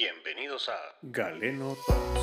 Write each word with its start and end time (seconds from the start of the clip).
Bienvenidos 0.00 0.68
a 0.68 0.76
Galeno 1.02 1.76
Talks. 1.84 2.20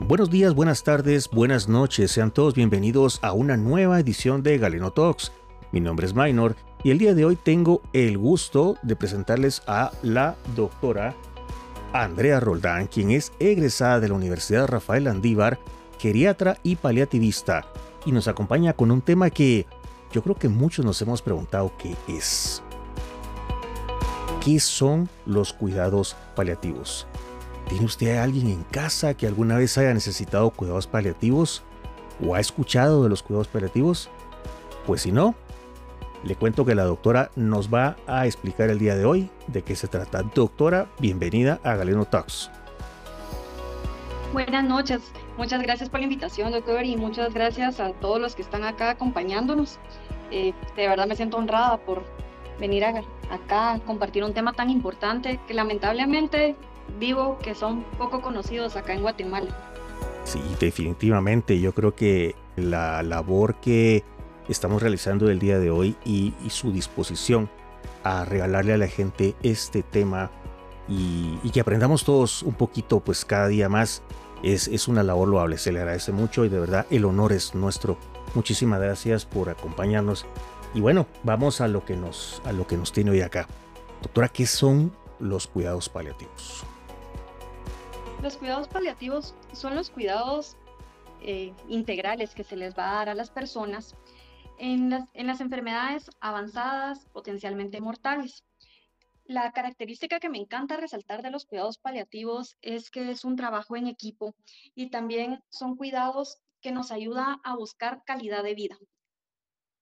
Buenos 0.00 0.28
días, 0.28 0.54
buenas 0.54 0.84
tardes, 0.84 1.30
buenas 1.30 1.70
noches. 1.70 2.10
Sean 2.10 2.32
todos 2.32 2.52
bienvenidos 2.52 3.18
a 3.22 3.32
una 3.32 3.56
nueva 3.56 3.98
edición 3.98 4.42
de 4.42 4.58
Galeno 4.58 4.90
Talks. 4.90 5.32
Mi 5.70 5.80
nombre 5.80 6.04
es 6.04 6.14
Minor 6.14 6.54
y 6.84 6.90
el 6.90 6.98
día 6.98 7.14
de 7.14 7.24
hoy 7.24 7.36
tengo 7.36 7.80
el 7.94 8.18
gusto 8.18 8.76
de 8.82 8.94
presentarles 8.94 9.62
a 9.66 9.90
la 10.02 10.36
doctora 10.54 11.16
Andrea 11.94 12.40
Roldán, 12.40 12.88
quien 12.88 13.10
es 13.10 13.32
egresada 13.38 14.00
de 14.00 14.08
la 14.08 14.16
Universidad 14.16 14.66
Rafael 14.66 15.06
Andívar, 15.06 15.58
geriatra 15.98 16.58
y 16.62 16.76
paliativista, 16.76 17.72
y 18.04 18.12
nos 18.12 18.28
acompaña 18.28 18.74
con 18.74 18.90
un 18.90 19.00
tema 19.00 19.30
que 19.30 19.66
yo 20.12 20.22
creo 20.22 20.36
que 20.36 20.48
muchos 20.48 20.84
nos 20.84 21.00
hemos 21.02 21.22
preguntado 21.22 21.72
qué 21.78 21.96
es. 22.06 22.62
¿Qué 24.44 24.60
son 24.60 25.08
los 25.24 25.52
cuidados 25.52 26.16
paliativos? 26.36 27.06
¿Tiene 27.68 27.86
usted 27.86 28.16
a 28.16 28.24
alguien 28.24 28.48
en 28.48 28.62
casa 28.64 29.14
que 29.14 29.26
alguna 29.26 29.56
vez 29.56 29.78
haya 29.78 29.94
necesitado 29.94 30.50
cuidados 30.50 30.86
paliativos? 30.86 31.62
¿O 32.24 32.34
ha 32.34 32.40
escuchado 32.40 33.02
de 33.02 33.08
los 33.08 33.22
cuidados 33.22 33.48
paliativos? 33.48 34.10
Pues 34.86 35.02
si 35.02 35.12
no, 35.12 35.34
le 36.24 36.36
cuento 36.36 36.64
que 36.64 36.74
la 36.74 36.84
doctora 36.84 37.30
nos 37.34 37.72
va 37.72 37.96
a 38.06 38.26
explicar 38.26 38.68
el 38.68 38.78
día 38.78 38.96
de 38.96 39.04
hoy 39.04 39.30
de 39.46 39.62
qué 39.62 39.74
se 39.76 39.88
trata. 39.88 40.22
Doctora, 40.22 40.88
bienvenida 40.98 41.60
a 41.64 41.74
Galeno 41.74 42.04
Talks. 42.04 42.50
Buenas 44.32 44.64
noches, 44.64 45.02
muchas 45.36 45.60
gracias 45.60 45.90
por 45.90 46.00
la 46.00 46.04
invitación, 46.04 46.52
doctor, 46.52 46.84
y 46.86 46.96
muchas 46.96 47.34
gracias 47.34 47.80
a 47.80 47.92
todos 47.92 48.18
los 48.18 48.34
que 48.34 48.40
están 48.40 48.64
acá 48.64 48.90
acompañándonos. 48.90 49.78
Eh, 50.32 50.54
de 50.76 50.88
verdad 50.88 51.06
me 51.06 51.14
siento 51.14 51.36
honrada 51.36 51.76
por 51.76 52.02
venir 52.58 52.84
acá 52.84 53.72
a 53.72 53.78
compartir 53.80 54.24
un 54.24 54.32
tema 54.32 54.54
tan 54.54 54.70
importante 54.70 55.38
que 55.46 55.52
lamentablemente 55.52 56.56
digo 56.98 57.38
que 57.38 57.54
son 57.54 57.84
poco 57.98 58.22
conocidos 58.22 58.76
acá 58.76 58.94
en 58.94 59.02
Guatemala. 59.02 59.54
Sí, 60.24 60.40
definitivamente. 60.58 61.60
Yo 61.60 61.74
creo 61.74 61.94
que 61.94 62.34
la 62.56 63.02
labor 63.02 63.56
que 63.56 64.04
estamos 64.48 64.80
realizando 64.80 65.30
el 65.30 65.38
día 65.38 65.58
de 65.58 65.70
hoy 65.70 65.96
y, 66.04 66.32
su 66.48 66.72
disposición 66.72 67.50
a 68.04 68.24
regalarle 68.24 68.72
a 68.72 68.78
la 68.78 68.88
gente 68.88 69.34
este 69.42 69.82
tema 69.82 70.30
y, 70.88 71.36
que 71.50 71.60
aprendamos 71.60 72.04
todos 72.04 72.42
un 72.42 72.54
poquito, 72.54 73.00
pues 73.00 73.24
cada 73.24 73.48
día 73.48 73.68
más, 73.68 74.02
es, 74.42 74.68
es 74.68 74.88
una 74.88 75.02
labor 75.02 75.28
loable. 75.28 75.58
Se 75.58 75.72
le 75.72 75.80
agradece 75.80 76.12
mucho 76.12 76.44
y 76.44 76.48
de 76.48 76.58
verdad 76.58 76.86
el 76.90 77.04
honor 77.04 77.32
es 77.32 77.54
nuestro. 77.54 77.98
Muchísimas 78.34 78.80
gracias 78.80 79.26
por 79.26 79.50
acompañarnos. 79.50 80.24
Y 80.74 80.80
bueno, 80.80 81.06
vamos 81.22 81.60
a 81.60 81.68
lo 81.68 81.84
que 81.84 81.96
nos, 81.96 82.40
a 82.44 82.52
lo 82.52 82.66
que 82.66 82.78
nos 82.78 82.92
tiene 82.92 83.10
hoy 83.10 83.20
acá. 83.20 83.46
Doctora, 84.00 84.28
¿qué 84.28 84.46
son 84.46 84.96
los 85.18 85.46
cuidados 85.46 85.88
paliativos? 85.90 86.64
Los 88.22 88.36
cuidados 88.36 88.68
paliativos 88.68 89.34
son 89.52 89.74
los 89.74 89.90
cuidados 89.90 90.56
eh, 91.20 91.52
integrales 91.68 92.34
que 92.34 92.42
se 92.42 92.56
les 92.56 92.76
va 92.76 92.90
a 92.90 92.94
dar 92.94 93.08
a 93.10 93.14
las 93.14 93.30
personas 93.30 93.94
en 94.58 94.90
las, 94.90 95.08
en 95.12 95.26
las 95.26 95.40
enfermedades 95.40 96.10
avanzadas, 96.20 97.06
potencialmente 97.12 97.80
mortales. 97.80 98.44
La 99.24 99.52
característica 99.52 100.20
que 100.20 100.28
me 100.28 100.38
encanta 100.38 100.76
resaltar 100.76 101.22
de 101.22 101.30
los 101.30 101.44
cuidados 101.44 101.78
paliativos 101.78 102.56
es 102.62 102.90
que 102.90 103.10
es 103.10 103.24
un 103.24 103.36
trabajo 103.36 103.76
en 103.76 103.86
equipo 103.86 104.34
y 104.74 104.90
también 104.90 105.42
son 105.50 105.76
cuidados 105.76 106.38
que 106.62 106.72
nos 106.72 106.90
ayuda 106.90 107.40
a 107.44 107.56
buscar 107.56 108.02
calidad 108.04 108.42
de 108.42 108.54
vida. 108.54 108.78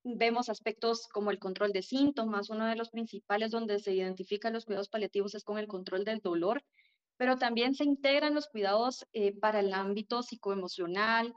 Vemos 0.03 0.49
aspectos 0.49 1.07
como 1.09 1.31
el 1.31 1.39
control 1.39 1.73
de 1.73 1.83
síntomas, 1.83 2.49
uno 2.49 2.67
de 2.67 2.77
los 2.77 2.89
principales 2.89 3.51
donde 3.51 3.79
se 3.79 3.93
identifican 3.93 4.55
los 4.55 4.65
cuidados 4.65 4.89
paliativos 4.89 5.35
es 5.35 5.45
con 5.45 5.59
el 5.59 5.69
control 5.69 6.05
del 6.05 6.21
dolor, 6.21 6.65
pero 7.19 7.37
también 7.37 7.75
se 7.75 7.85
integran 7.85 8.35
los 8.35 8.49
cuidados 8.49 9.07
eh, 9.13 9.39
para 9.39 9.61
el 9.61 9.75
ámbito 9.75 10.23
psicoemocional 10.23 11.35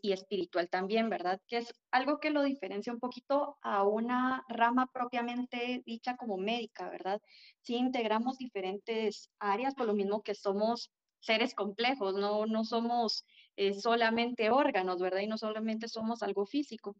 y 0.00 0.12
espiritual 0.12 0.68
también, 0.68 1.10
¿verdad? 1.10 1.40
Que 1.48 1.58
es 1.58 1.74
algo 1.90 2.20
que 2.20 2.30
lo 2.30 2.44
diferencia 2.44 2.92
un 2.92 3.00
poquito 3.00 3.58
a 3.62 3.82
una 3.82 4.44
rama 4.48 4.86
propiamente 4.92 5.82
dicha 5.84 6.16
como 6.16 6.36
médica, 6.36 6.88
¿verdad? 6.88 7.20
Sí 7.62 7.74
integramos 7.74 8.38
diferentes 8.38 9.28
áreas, 9.40 9.74
por 9.74 9.86
lo 9.86 9.94
mismo 9.94 10.22
que 10.22 10.36
somos 10.36 10.92
seres 11.18 11.54
complejos, 11.54 12.14
no, 12.14 12.46
no 12.46 12.64
somos 12.64 13.24
eh, 13.56 13.74
solamente 13.74 14.50
órganos, 14.50 15.00
¿verdad? 15.00 15.20
Y 15.20 15.26
no 15.26 15.38
solamente 15.38 15.88
somos 15.88 16.22
algo 16.22 16.46
físico. 16.46 16.96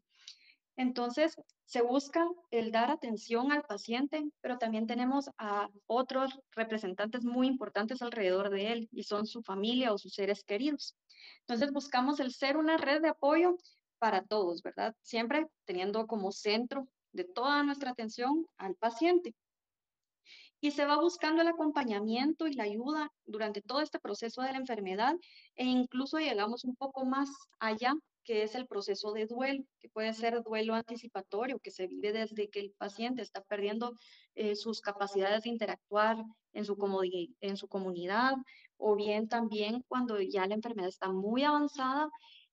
Entonces, 0.77 1.37
se 1.67 1.83
busca 1.83 2.27
el 2.51 2.73
dar 2.73 2.91
atención 2.91 3.53
al 3.53 3.63
paciente, 3.63 4.25
pero 4.41 4.59
también 4.59 4.87
tenemos 4.87 5.31
a 5.39 5.69
otros 5.87 6.41
representantes 6.51 7.25
muy 7.25 7.47
importantes 7.47 8.03
alrededor 8.03 8.51
de 8.51 8.73
él 8.73 8.89
y 8.91 9.05
son 9.05 9.27
su 9.27 9.43
familia 9.43 9.93
o 9.93 9.99
sus 9.99 10.15
seres 10.15 10.43
queridos. 10.43 10.97
Entonces, 11.41 11.73
buscamos 11.73 12.19
el 12.19 12.33
ser 12.33 12.57
una 12.57 12.77
red 12.77 13.03
de 13.03 13.09
apoyo 13.09 13.57
para 13.99 14.25
todos, 14.25 14.63
¿verdad? 14.63 14.95
Siempre 15.03 15.47
teniendo 15.65 16.07
como 16.07 16.33
centro 16.33 16.89
de 17.13 17.25
toda 17.25 17.63
nuestra 17.63 17.91
atención 17.93 18.47
al 18.59 18.75
paciente 18.75 19.35
y 20.65 20.71
se 20.71 20.87
va 20.87 20.97
buscando 20.99 21.43
el 21.43 21.49
acompañamiento 21.49 22.47
y 22.47 22.55
la 22.55 22.65
ayuda 22.65 23.13
durante 23.27 23.61
todo 23.61 23.83
este 23.83 23.99
proceso 23.99 24.41
de 24.41 24.53
la 24.53 24.57
enfermedad 24.57 25.15
e 25.57 25.67
incluso 25.67 26.17
llegamos 26.17 26.65
un 26.65 26.75
poco 26.75 27.05
más 27.05 27.29
allá 27.59 27.93
que 28.25 28.45
es 28.45 28.55
el 28.55 28.67
proceso 28.67 29.13
de 29.13 29.27
duelo, 29.27 29.63
que 29.79 29.91
puede 29.91 30.15
ser 30.15 30.43
duelo 30.43 30.73
anticipatorio, 30.73 31.59
que 31.59 31.71
se 31.71 31.87
vive 31.87 32.15
desde 32.15 32.49
que 32.49 32.61
el 32.61 32.71
paciente 32.79 33.21
está 33.21 33.43
perdiendo 33.43 33.93
eh, 34.37 34.57
sus 34.57 34.81
capacidades 34.81 35.43
de 35.43 35.51
interactuar 35.51 36.25
en 36.55 36.65
su, 36.65 36.79
en 37.41 37.57
su 37.59 37.69
comunidad, 37.69 38.33
o 38.79 38.97
bien 38.97 39.29
también 39.29 39.85
cuando 39.87 40.19
ya 40.23 40.47
la 40.47 40.55
enfermedad 40.55 40.89
está 40.89 41.13
muy 41.13 41.43
avanzada 41.45 42.09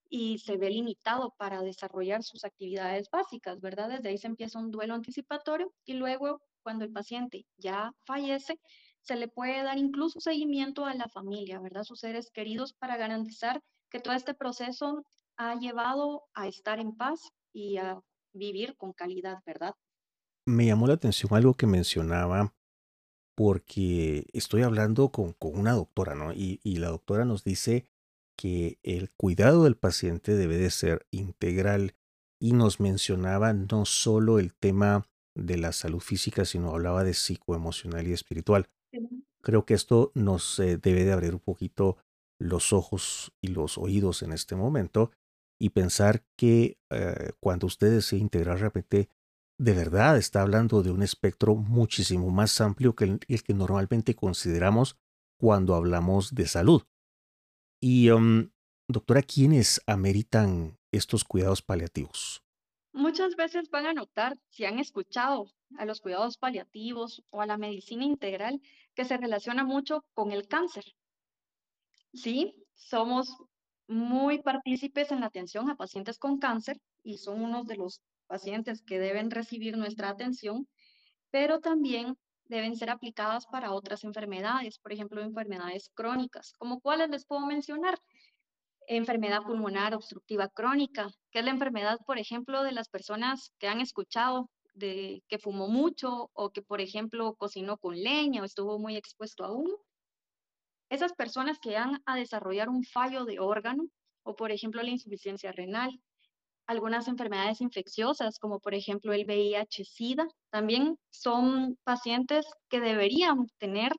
y 0.10 0.40
se 0.40 0.58
ve 0.58 0.70
limitado 0.70 1.34
para 1.38 1.62
desarrollar 1.62 2.24
sus 2.24 2.44
actividades 2.44 3.10
básicas, 3.10 3.62
¿verdad? 3.62 3.88
Desde 3.88 4.10
ahí 4.10 4.18
se 4.18 4.28
empieza 4.28 4.60
un 4.60 4.70
duelo 4.70 4.96
anticipatorio 4.96 5.72
y 5.86 5.94
luego 5.94 6.42
cuando 6.62 6.86
el 6.86 6.92
paciente 6.92 7.46
ya 7.58 7.94
fallece, 8.06 8.60
se 9.02 9.16
le 9.16 9.28
puede 9.28 9.64
dar 9.64 9.78
incluso 9.78 10.20
seguimiento 10.20 10.86
a 10.86 10.94
la 10.94 11.08
familia, 11.10 11.60
¿verdad? 11.60 11.84
Sus 11.84 12.00
seres 12.00 12.30
queridos 12.32 12.74
para 12.74 12.98
garantizar 12.98 13.62
que 13.90 14.00
todo 14.00 14.14
este 14.14 14.34
proceso 14.34 15.04
ha 15.38 15.56
llevado 15.56 16.24
a 16.34 16.48
estar 16.48 16.80
en 16.80 16.96
paz 16.96 17.32
y 17.54 17.78
a 17.78 18.00
vivir 18.34 18.76
con 18.78 18.94
calidad, 18.94 19.40
¿verdad? 19.46 19.74
Me 20.46 20.66
llamó 20.66 20.88
la 20.88 20.94
atención 20.94 21.34
algo 21.34 21.54
que 21.54 21.68
mencionaba 21.68 22.54
porque 23.36 24.28
estoy 24.34 24.62
hablando 24.62 25.10
con, 25.10 25.36
una 25.40 25.74
doctora, 25.74 26.16
¿no? 26.16 26.32
Y, 26.34 26.60
y 26.64 26.78
la 26.78 26.90
doctora 26.90 27.26
nos 27.26 27.44
dice 27.44 27.88
que 28.36 28.80
el 28.84 29.12
cuidado 29.12 29.64
del 29.64 29.78
paciente 29.78 30.36
debe 30.36 30.58
de 30.58 30.70
ser 30.70 31.08
integral 31.12 31.96
y 32.40 32.54
nos 32.54 32.80
mencionaba 32.80 33.54
no 33.54 33.86
solo 33.86 34.40
el 34.40 34.54
tema 34.54 35.08
de 35.36 35.58
la 35.58 35.72
salud 35.72 36.00
física, 36.00 36.46
sino 36.46 36.72
hablaba 36.72 37.04
de 37.04 37.14
psicoemocional 37.14 38.08
y 38.08 38.14
espiritual. 38.14 38.70
Creo 39.42 39.66
que 39.66 39.74
esto 39.74 40.12
nos 40.14 40.60
eh, 40.60 40.78
debe 40.78 41.04
de 41.04 41.14
abrir 41.14 41.34
un 41.34 41.40
poquito 41.40 41.98
los 42.40 42.74
ojos 42.74 43.34
y 43.42 43.48
los 43.48 43.78
oídos 43.78 44.24
en 44.24 44.34
este 44.34 44.56
momento 44.56 45.12
y 45.60 45.70
pensar 45.70 46.26
que 46.36 46.80
eh, 46.90 47.32
cuando 47.40 47.68
usted 47.68 47.92
desea 47.92 48.20
integrar 48.20 48.60
repente, 48.60 49.10
de 49.60 49.74
verdad 49.74 50.18
está 50.18 50.42
hablando 50.42 50.82
de 50.82 50.90
un 50.90 51.04
espectro 51.04 51.56
muchísimo 51.56 52.32
más 52.32 52.60
amplio 52.62 52.96
que 52.96 53.04
el, 53.06 53.20
que 53.20 53.54
normalmente 53.54 54.16
consideramos 54.16 54.98
cuando 55.40 55.76
hablamos 55.76 56.34
de 56.34 56.48
salud. 56.48 56.82
Y, 57.80 58.10
um, 58.10 58.50
doctora, 58.88 59.22
¿quiénes 59.22 59.82
ameritan 59.86 60.80
estos 60.92 61.24
cuidados 61.24 61.62
paliativos? 61.62 62.41
Muchas 62.94 63.36
veces 63.36 63.70
van 63.70 63.86
a 63.86 63.94
notar, 63.94 64.38
si 64.50 64.66
han 64.66 64.78
escuchado 64.78 65.46
a 65.78 65.86
los 65.86 66.02
cuidados 66.02 66.38
paliativos 66.38 67.24
o 67.30 67.42
a 67.42 67.46
la 67.46 67.58
medicina 67.58 68.04
integral, 68.04 68.62
que 68.94 69.06
se 69.06 69.18
relaciona 69.18 69.64
mucho 69.64 70.06
con 70.14 70.32
el 70.32 70.48
cáncer. 70.48 70.84
Sí, 72.14 72.54
somos 72.74 73.38
muy 73.88 74.42
partícipes 74.42 75.12
en 75.12 75.22
la 75.22 75.28
atención 75.28 75.70
a 75.70 75.76
pacientes 75.76 76.20
con 76.20 76.38
cáncer 76.38 76.82
y 77.04 77.18
son 77.18 77.42
unos 77.42 77.66
de 77.66 77.78
los 77.78 78.02
pacientes 78.28 78.82
que 78.82 79.00
deben 79.00 79.32
recibir 79.32 79.78
nuestra 79.78 80.10
atención, 80.10 80.68
pero 81.30 81.60
también 81.60 82.18
deben 82.46 82.76
ser 82.76 82.90
aplicadas 82.90 83.46
para 83.48 83.72
otras 83.72 84.04
enfermedades, 84.04 84.80
por 84.80 84.92
ejemplo, 84.92 85.22
enfermedades 85.22 85.90
crónicas, 85.94 86.54
como 86.58 86.82
cuáles 86.82 87.10
les 87.10 87.26
puedo 87.26 87.46
mencionar 87.46 87.98
enfermedad 88.98 89.42
pulmonar 89.44 89.94
obstructiva 89.96 90.50
crónica, 90.50 91.10
que 91.32 91.40
es 91.40 91.46
la 91.46 91.52
enfermedad, 91.52 91.98
por 92.06 92.20
ejemplo, 92.20 92.64
de 92.64 92.72
las 92.74 92.90
personas 92.90 93.52
que 93.60 93.68
han 93.68 93.82
escuchado 93.82 94.50
de 94.74 95.24
que 95.28 95.40
fumó 95.40 95.68
mucho 95.68 96.30
o 96.34 96.52
que, 96.52 96.62
por 96.62 96.82
ejemplo, 96.82 97.36
cocinó 97.36 97.78
con 97.78 97.96
leña 98.02 98.42
o 98.42 98.46
estuvo 98.46 98.80
muy 98.80 98.96
expuesto 98.98 99.44
a 99.46 99.52
humo. 99.52 99.78
Esas 100.90 101.14
personas 101.14 101.58
que 101.60 101.74
van 101.74 102.02
a 102.06 102.16
desarrollar 102.16 102.70
un 102.70 102.84
fallo 102.84 103.26
de 103.26 103.40
órgano 103.40 103.86
o, 104.24 104.36
por 104.36 104.52
ejemplo, 104.52 104.84
la 104.84 104.90
insuficiencia 104.92 105.52
renal. 105.52 106.00
algunas 106.68 107.08
enfermedades 107.10 107.62
infecciosas, 107.62 108.40
como 108.40 108.60
por 108.60 108.74
ejemplo 108.76 109.14
el 109.14 109.26
VIH-Sida. 109.26 110.28
También 110.52 110.98
son 111.12 111.78
pacientes 111.84 112.46
que 112.70 112.80
deberían 112.82 113.48
tener 113.60 113.94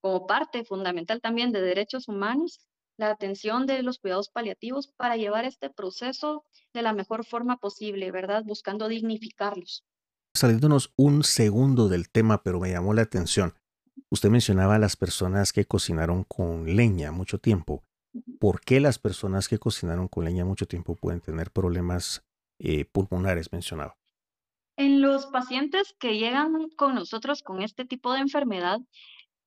como 0.00 0.26
parte 0.26 0.64
fundamental 0.64 1.20
también 1.20 1.52
de 1.52 1.62
derechos 1.62 2.08
humanos 2.08 2.60
la 2.98 3.10
atención 3.10 3.66
de 3.66 3.82
los 3.82 3.98
cuidados 3.98 4.28
paliativos 4.28 4.88
para 4.88 5.16
llevar 5.16 5.44
este 5.44 5.70
proceso 5.70 6.44
de 6.74 6.82
la 6.82 6.92
mejor 6.92 7.24
forma 7.24 7.56
posible, 7.56 8.10
¿verdad? 8.10 8.42
Buscando 8.44 8.88
dignificarlos. 8.88 9.84
Saliéndonos 10.34 10.92
un 10.96 11.24
segundo 11.24 11.88
del 11.88 12.10
tema, 12.10 12.42
pero 12.42 12.60
me 12.60 12.70
llamó 12.70 12.92
la 12.92 13.02
atención. 13.02 13.54
Usted 14.10 14.30
mencionaba 14.30 14.74
a 14.74 14.78
las 14.78 14.96
personas 14.96 15.52
que 15.52 15.64
cocinaron 15.64 16.24
con 16.24 16.76
leña 16.76 17.12
mucho 17.12 17.38
tiempo. 17.38 17.84
¿Por 18.40 18.60
qué 18.60 18.80
las 18.80 18.98
personas 18.98 19.48
que 19.48 19.58
cocinaron 19.58 20.08
con 20.08 20.24
leña 20.24 20.44
mucho 20.44 20.66
tiempo 20.66 20.96
pueden 20.96 21.20
tener 21.20 21.50
problemas 21.50 22.24
eh, 22.58 22.84
pulmonares? 22.84 23.52
Mencionaba. 23.52 23.96
En 24.76 25.02
los 25.02 25.26
pacientes 25.26 25.94
que 25.98 26.18
llegan 26.18 26.68
con 26.76 26.94
nosotros 26.94 27.42
con 27.42 27.62
este 27.62 27.84
tipo 27.84 28.12
de 28.12 28.20
enfermedad, 28.20 28.78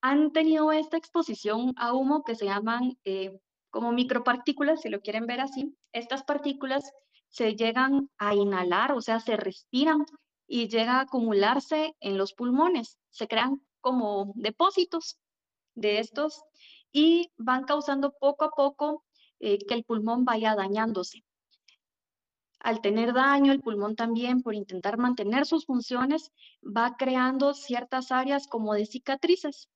han 0.01 0.31
tenido 0.31 0.71
esta 0.71 0.97
exposición 0.97 1.73
a 1.77 1.93
humo 1.93 2.23
que 2.23 2.35
se 2.35 2.45
llaman 2.45 2.97
eh, 3.03 3.39
como 3.69 3.91
micropartículas, 3.91 4.81
si 4.81 4.89
lo 4.89 5.01
quieren 5.01 5.27
ver 5.27 5.41
así. 5.41 5.75
Estas 5.93 6.23
partículas 6.23 6.91
se 7.29 7.55
llegan 7.55 8.09
a 8.17 8.35
inhalar, 8.35 8.91
o 8.91 9.01
sea, 9.01 9.19
se 9.19 9.37
respiran 9.37 10.05
y 10.47 10.67
llega 10.67 10.97
a 10.97 11.01
acumularse 11.01 11.95
en 11.99 12.17
los 12.17 12.33
pulmones. 12.33 12.97
Se 13.09 13.27
crean 13.27 13.61
como 13.79 14.33
depósitos 14.35 15.17
de 15.75 15.99
estos 15.99 16.43
y 16.91 17.31
van 17.37 17.63
causando 17.63 18.13
poco 18.19 18.45
a 18.45 18.51
poco 18.51 19.05
eh, 19.39 19.59
que 19.59 19.73
el 19.73 19.83
pulmón 19.83 20.25
vaya 20.25 20.55
dañándose. 20.55 21.23
Al 22.59 22.81
tener 22.81 23.13
daño, 23.13 23.51
el 23.51 23.61
pulmón 23.61 23.95
también, 23.95 24.41
por 24.41 24.53
intentar 24.53 24.97
mantener 24.97 25.45
sus 25.45 25.65
funciones, 25.65 26.31
va 26.61 26.95
creando 26.97 27.53
ciertas 27.53 28.11
áreas 28.11 28.47
como 28.47 28.73
de 28.73 28.85
cicatrices. 28.85 29.69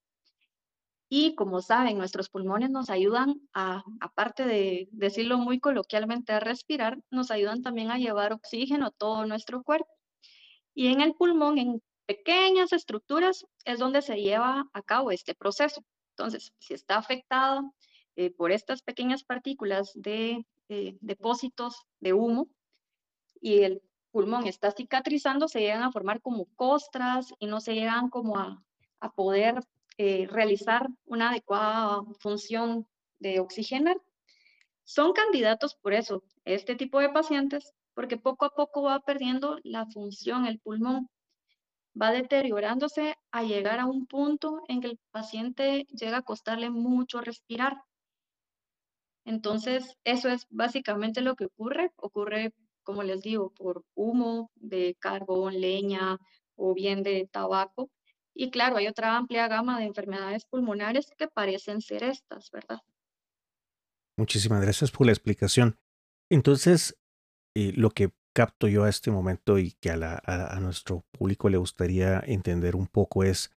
Y 1.08 1.36
como 1.36 1.62
saben, 1.62 1.98
nuestros 1.98 2.30
pulmones 2.30 2.72
nos 2.72 2.90
ayudan 2.90 3.40
a, 3.54 3.84
aparte 4.00 4.46
de 4.46 4.90
decirlo 4.92 5.38
muy 5.38 5.60
coloquialmente, 5.60 6.34
a 6.34 6.40
respirar, 6.40 6.98
nos 7.12 7.30
ayudan 7.30 7.62
también 7.62 7.92
a 7.92 8.00
llevar 8.00 8.34
oxígeno 8.34 8.88
a 8.88 8.92
todo 8.92 9.26
nuestro 9.26 9.62
cuerpo. 9.64 9.90
Y 10.74 10.88
en 10.88 11.02
el 11.02 11.14
pulmón, 11.14 11.60
en 11.60 11.82
pequeñas 12.08 12.74
estructuras, 12.74 13.46
es 13.66 13.80
donde 13.80 14.02
se 14.02 14.16
lleva 14.16 14.68
a 14.74 14.82
cabo 14.82 15.12
este 15.12 15.36
proceso. 15.36 15.84
Entonces, 16.12 16.54
si 16.60 16.74
está 16.74 16.98
afectado 16.98 17.74
eh, 18.16 18.32
por 18.32 18.52
estas 18.52 18.82
pequeñas 18.82 19.24
partículas 19.24 19.92
de 19.96 20.46
eh, 20.70 20.98
depósitos 21.02 21.84
de 22.00 22.14
humo 22.14 22.48
y 23.42 23.62
el 23.62 23.82
pulmón 24.12 24.48
está 24.48 24.72
cicatrizando, 24.72 25.48
se 25.48 25.60
llegan 25.60 25.84
a 25.84 25.92
formar 25.92 26.22
como 26.22 26.46
costras 26.56 27.32
y 27.38 27.48
no 27.48 27.62
se 27.62 27.76
llegan 27.76 28.10
como 28.10 28.40
a, 28.40 28.64
a 29.02 29.12
poder 29.12 29.60
eh, 29.98 30.28
realizar 30.30 30.88
una 31.06 31.30
adecuada 31.30 32.02
función 32.20 32.88
de 33.20 33.40
oxigenar. 33.40 33.98
Son 34.84 35.14
candidatos 35.14 35.76
por 35.76 35.94
eso, 35.94 36.24
este 36.44 36.76
tipo 36.76 37.00
de 37.00 37.10
pacientes, 37.10 37.74
porque 37.94 38.18
poco 38.18 38.46
a 38.46 38.54
poco 38.54 38.84
va 38.84 39.00
perdiendo 39.00 39.58
la 39.64 39.86
función 39.88 40.46
el 40.46 40.60
pulmón, 40.60 41.10
va 42.00 42.12
deteriorándose 42.12 43.16
a 43.32 43.44
llegar 43.44 43.80
a 43.80 43.86
un 43.86 44.06
punto 44.06 44.64
en 44.68 44.82
que 44.82 44.88
el 44.88 45.00
paciente 45.12 45.86
llega 45.90 46.18
a 46.18 46.22
costarle 46.22 46.70
mucho 46.70 47.22
respirar. 47.22 47.78
Entonces, 49.24 49.98
eso 50.04 50.30
es 50.30 50.46
básicamente 50.50 51.22
lo 51.22 51.36
que 51.36 51.46
ocurre. 51.46 51.92
Ocurre, 51.96 52.54
como 52.84 53.02
les 53.02 53.22
digo, 53.22 53.50
por 53.52 53.84
humo 53.96 54.52
de 54.56 54.96
carbón, 55.00 55.60
leña 55.60 56.18
o 56.56 56.74
bien 56.74 57.02
de 57.02 57.28
tabaco. 57.32 57.90
Y 58.36 58.52
claro, 58.52 58.76
hay 58.76 58.88
otra 58.88 59.16
amplia 59.16 59.48
gama 59.48 59.80
de 59.80 59.86
enfermedades 59.86 60.46
pulmonares 60.46 61.10
que 61.18 61.30
parecen 61.30 61.82
ser 61.82 62.04
estas, 62.04 62.52
¿verdad? 62.52 62.82
Muchísimas 64.18 64.62
gracias 64.62 64.92
por 64.92 65.08
la 65.08 65.14
explicación. 65.14 65.78
Entonces, 66.30 66.98
eh, 67.56 67.72
lo 67.76 67.92
que 67.92 68.12
capto 68.34 68.68
yo 68.68 68.84
a 68.84 68.90
este 68.90 69.10
momento 69.12 69.58
y 69.58 69.72
que 69.72 69.90
a, 69.92 70.22
a, 70.26 70.60
nuestro 70.60 71.06
público 71.12 71.48
le 71.48 71.58
gustaría 71.58 72.22
entender 72.26 72.76
un 72.76 72.88
poco 72.88 73.24
es, 73.24 73.52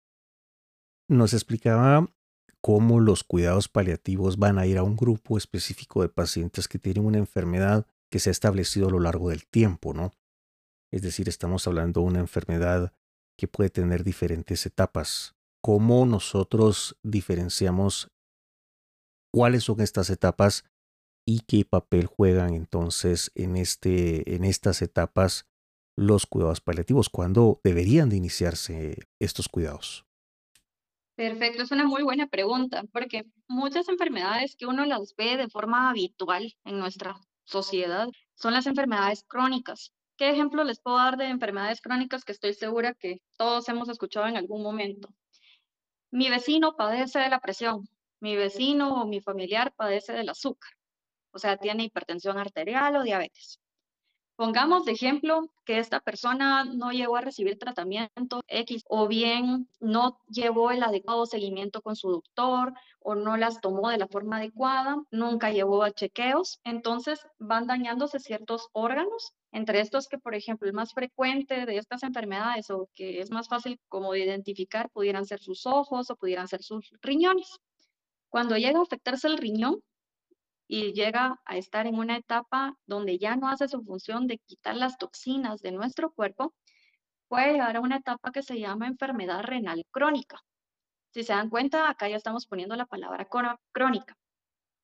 nos 1.08 1.34
explicaba 1.34 2.06
cómo 2.60 3.00
los 3.00 3.24
cuidados 3.24 3.68
paliativos 3.68 4.36
van 4.36 4.58
a 4.58 4.66
ir 4.66 4.78
a 4.78 4.84
un 4.84 4.96
grupo 4.96 5.36
específico 5.36 6.02
de 6.02 6.08
pacientes 6.08 6.68
que 6.68 6.78
tienen 6.78 7.04
una 7.04 7.18
enfermedad 7.18 7.86
que 8.10 8.20
se 8.20 8.30
ha 8.30 8.32
establecido 8.32 8.86
a 8.86 8.90
lo 8.92 9.00
largo 9.00 9.30
del 9.30 9.46
tiempo, 9.46 9.94
¿no? 9.94 10.12
Es 10.92 11.02
decir, 11.02 11.28
estamos 11.28 11.66
hablando 11.66 12.00
de 12.00 12.06
una 12.06 12.20
enfermedad 12.20 12.92
que 13.38 13.48
puede 13.48 13.70
tener 13.70 14.04
diferentes 14.04 14.66
etapas. 14.66 15.36
¿Cómo 15.62 16.04
nosotros 16.04 16.98
diferenciamos 17.02 18.10
cuáles 19.32 19.64
son 19.64 19.80
estas 19.80 20.10
etapas 20.10 20.64
y 21.26 21.40
qué 21.40 21.64
papel 21.64 22.06
juegan 22.06 22.54
entonces 22.54 23.30
en, 23.34 23.56
este, 23.56 24.34
en 24.34 24.44
estas 24.44 24.82
etapas 24.82 25.46
los 25.96 26.26
cuidados 26.26 26.60
paliativos? 26.60 27.08
¿Cuándo 27.08 27.60
deberían 27.62 28.08
de 28.08 28.16
iniciarse 28.16 28.98
estos 29.20 29.48
cuidados? 29.48 30.04
Perfecto, 31.16 31.62
es 31.62 31.70
una 31.70 31.84
muy 31.84 32.02
buena 32.02 32.28
pregunta, 32.28 32.84
porque 32.92 33.24
muchas 33.48 33.88
enfermedades 33.88 34.54
que 34.56 34.66
uno 34.66 34.84
las 34.84 35.14
ve 35.16 35.36
de 35.36 35.48
forma 35.48 35.90
habitual 35.90 36.54
en 36.64 36.78
nuestra 36.78 37.20
sociedad 37.44 38.08
son 38.34 38.52
las 38.52 38.66
enfermedades 38.66 39.24
crónicas. 39.26 39.92
¿Qué 40.18 40.30
ejemplo 40.30 40.64
les 40.64 40.80
puedo 40.80 40.96
dar 40.96 41.16
de 41.16 41.26
enfermedades 41.26 41.80
crónicas 41.80 42.24
que 42.24 42.32
estoy 42.32 42.52
segura 42.52 42.92
que 42.92 43.22
todos 43.36 43.68
hemos 43.68 43.88
escuchado 43.88 44.26
en 44.26 44.36
algún 44.36 44.64
momento? 44.64 45.08
Mi 46.10 46.28
vecino 46.28 46.74
padece 46.74 47.20
de 47.20 47.28
la 47.28 47.38
presión, 47.38 47.88
mi 48.18 48.34
vecino 48.34 49.00
o 49.00 49.06
mi 49.06 49.20
familiar 49.20 49.72
padece 49.76 50.12
del 50.12 50.28
azúcar, 50.30 50.72
o 51.30 51.38
sea, 51.38 51.56
tiene 51.56 51.84
hipertensión 51.84 52.36
arterial 52.36 52.96
o 52.96 53.04
diabetes. 53.04 53.60
Pongamos 54.38 54.84
de 54.84 54.92
ejemplo 54.92 55.50
que 55.64 55.80
esta 55.80 55.98
persona 55.98 56.62
no 56.62 56.92
llegó 56.92 57.16
a 57.16 57.22
recibir 57.22 57.58
tratamiento 57.58 58.40
X 58.46 58.84
o 58.88 59.08
bien 59.08 59.68
no 59.80 60.20
llevó 60.28 60.70
el 60.70 60.84
adecuado 60.84 61.26
seguimiento 61.26 61.82
con 61.82 61.96
su 61.96 62.08
doctor 62.12 62.72
o 63.00 63.16
no 63.16 63.36
las 63.36 63.60
tomó 63.60 63.88
de 63.88 63.98
la 63.98 64.06
forma 64.06 64.36
adecuada, 64.36 65.02
nunca 65.10 65.50
llevó 65.50 65.82
a 65.82 65.90
chequeos, 65.90 66.60
entonces 66.62 67.26
van 67.40 67.66
dañándose 67.66 68.20
ciertos 68.20 68.68
órganos, 68.70 69.32
entre 69.50 69.80
estos 69.80 70.06
que, 70.06 70.18
por 70.18 70.36
ejemplo, 70.36 70.68
el 70.68 70.72
más 70.72 70.94
frecuente 70.94 71.66
de 71.66 71.76
estas 71.76 72.04
enfermedades 72.04 72.70
o 72.70 72.88
que 72.94 73.18
es 73.18 73.32
más 73.32 73.48
fácil 73.48 73.80
como 73.88 74.12
de 74.12 74.20
identificar 74.20 74.88
pudieran 74.90 75.26
ser 75.26 75.40
sus 75.40 75.66
ojos 75.66 76.10
o 76.10 76.16
pudieran 76.16 76.46
ser 76.46 76.62
sus 76.62 76.92
riñones. 77.02 77.58
Cuando 78.28 78.56
llega 78.56 78.78
a 78.78 78.82
afectarse 78.82 79.26
el 79.26 79.38
riñón, 79.38 79.82
y 80.68 80.92
llega 80.92 81.40
a 81.46 81.56
estar 81.56 81.86
en 81.86 81.98
una 81.98 82.18
etapa 82.18 82.76
donde 82.86 83.18
ya 83.18 83.36
no 83.36 83.48
hace 83.48 83.66
su 83.68 83.82
función 83.82 84.26
de 84.26 84.38
quitar 84.38 84.76
las 84.76 84.98
toxinas 84.98 85.62
de 85.62 85.72
nuestro 85.72 86.12
cuerpo, 86.12 86.54
puede 87.26 87.52
llegar 87.52 87.76
a 87.76 87.80
una 87.80 87.96
etapa 87.96 88.30
que 88.32 88.42
se 88.42 88.60
llama 88.60 88.86
enfermedad 88.86 89.42
renal 89.42 89.84
crónica. 89.90 90.44
Si 91.10 91.24
se 91.24 91.32
dan 91.32 91.48
cuenta, 91.48 91.88
acá 91.88 92.08
ya 92.08 92.16
estamos 92.16 92.46
poniendo 92.46 92.76
la 92.76 92.86
palabra 92.86 93.26
crónica. 93.72 94.16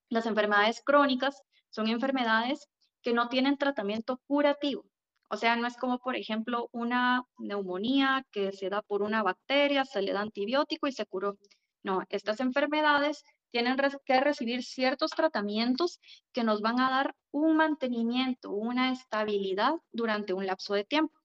Las 0.08 0.26
enfermedades 0.26 0.82
crónicas 0.82 1.42
son 1.68 1.88
enfermedades 1.88 2.66
que 3.02 3.12
no 3.12 3.28
tienen 3.28 3.58
tratamiento 3.58 4.20
curativo. 4.26 4.86
O 5.28 5.36
sea, 5.36 5.56
no 5.56 5.66
es 5.66 5.76
como, 5.76 5.98
por 5.98 6.16
ejemplo, 6.16 6.68
una 6.72 7.24
neumonía 7.38 8.24
que 8.30 8.52
se 8.52 8.70
da 8.70 8.80
por 8.82 9.02
una 9.02 9.22
bacteria, 9.22 9.84
se 9.84 10.00
le 10.00 10.12
da 10.12 10.20
antibiótico 10.20 10.86
y 10.86 10.92
se 10.92 11.04
curó. 11.04 11.36
No, 11.82 12.02
estas 12.08 12.40
enfermedades 12.40 13.22
tienen 13.54 13.76
que 14.04 14.18
recibir 14.18 14.64
ciertos 14.64 15.12
tratamientos 15.12 16.00
que 16.32 16.42
nos 16.42 16.60
van 16.60 16.80
a 16.80 16.90
dar 16.90 17.14
un 17.30 17.56
mantenimiento, 17.56 18.50
una 18.50 18.90
estabilidad 18.90 19.74
durante 19.92 20.32
un 20.32 20.44
lapso 20.44 20.74
de 20.74 20.82
tiempo. 20.82 21.16